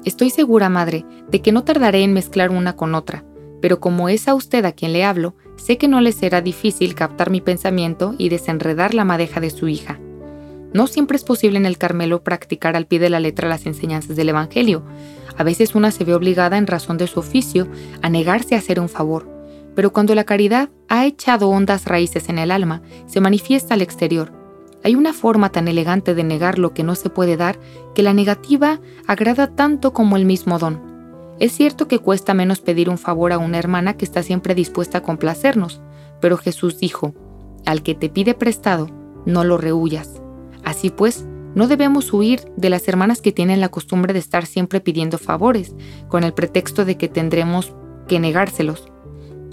[0.05, 3.25] Estoy segura, madre, de que no tardaré en mezclar una con otra,
[3.61, 6.95] pero como es a usted a quien le hablo, sé que no le será difícil
[6.95, 9.99] captar mi pensamiento y desenredar la madeja de su hija.
[10.73, 14.15] No siempre es posible en el Carmelo practicar al pie de la letra las enseñanzas
[14.15, 14.83] del Evangelio.
[15.37, 17.67] A veces una se ve obligada en razón de su oficio
[18.01, 19.27] a negarse a hacer un favor.
[19.75, 24.33] Pero cuando la caridad ha echado hondas raíces en el alma, se manifiesta al exterior.
[24.83, 27.59] Hay una forma tan elegante de negar lo que no se puede dar
[27.95, 30.81] que la negativa agrada tanto como el mismo don.
[31.39, 34.99] Es cierto que cuesta menos pedir un favor a una hermana que está siempre dispuesta
[34.99, 35.81] a complacernos,
[36.19, 37.13] pero Jesús dijo,
[37.65, 38.89] al que te pide prestado,
[39.25, 40.21] no lo rehuyas.
[40.67, 44.81] Así pues, no debemos huir de las hermanas que tienen la costumbre de estar siempre
[44.81, 45.73] pidiendo favores,
[46.09, 47.73] con el pretexto de que tendremos
[48.09, 48.91] que negárselos.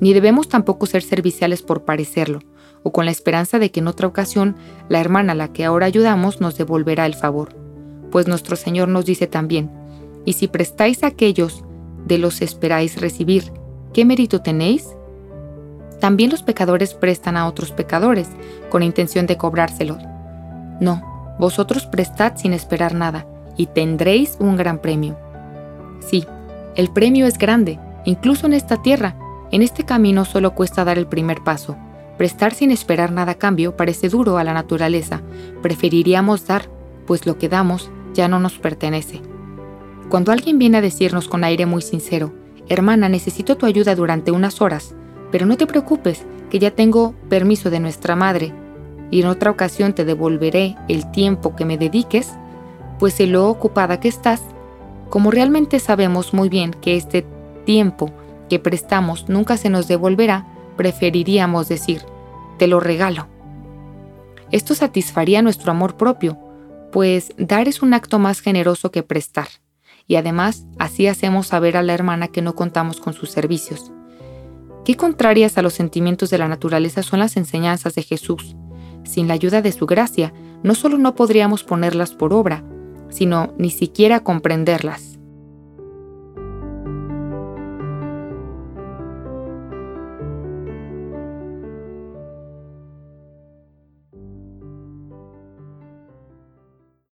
[0.01, 2.41] Ni debemos tampoco ser serviciales por parecerlo,
[2.83, 4.57] o con la esperanza de que en otra ocasión
[4.89, 7.55] la hermana a la que ahora ayudamos nos devolverá el favor.
[8.11, 9.71] Pues nuestro Señor nos dice también,
[10.25, 11.63] y si prestáis a aquellos
[12.07, 13.53] de los esperáis recibir,
[13.93, 14.89] ¿qué mérito tenéis?
[16.01, 18.29] También los pecadores prestan a otros pecadores,
[18.69, 19.99] con intención de cobrárselos
[20.81, 25.17] no, vosotros prestad sin esperar nada, y tendréis un gran premio.
[26.01, 26.25] Sí,
[26.75, 29.17] el premio es grande, incluso en esta tierra.
[29.51, 31.77] En este camino solo cuesta dar el primer paso.
[32.19, 35.23] Prestar sin esperar nada a cambio parece duro a la naturaleza.
[35.63, 36.69] Preferiríamos dar,
[37.07, 39.21] pues lo que damos ya no nos pertenece.
[40.09, 42.33] Cuando alguien viene a decirnos con aire muy sincero,
[42.69, 44.95] hermana, necesito tu ayuda durante unas horas,
[45.31, 48.53] pero no te preocupes, que ya tengo permiso de nuestra madre
[49.11, 52.33] y en otra ocasión te devolveré el tiempo que me dediques,
[52.99, 54.43] pues en lo ocupada que estás,
[55.11, 57.25] como realmente sabemos muy bien que este
[57.65, 58.11] tiempo
[58.49, 60.47] que prestamos nunca se nos devolverá,
[60.77, 62.03] preferiríamos decir,
[62.59, 63.27] te lo regalo.
[64.51, 66.39] Esto satisfaría nuestro amor propio,
[66.93, 69.49] pues dar es un acto más generoso que prestar,
[70.07, 73.91] y además así hacemos saber a la hermana que no contamos con sus servicios.
[74.85, 78.55] Qué contrarias a los sentimientos de la naturaleza son las enseñanzas de Jesús,
[79.05, 80.33] sin la ayuda de su gracia,
[80.63, 82.63] no solo no podríamos ponerlas por obra,
[83.11, 85.14] sino ni siquiera comprenderlas.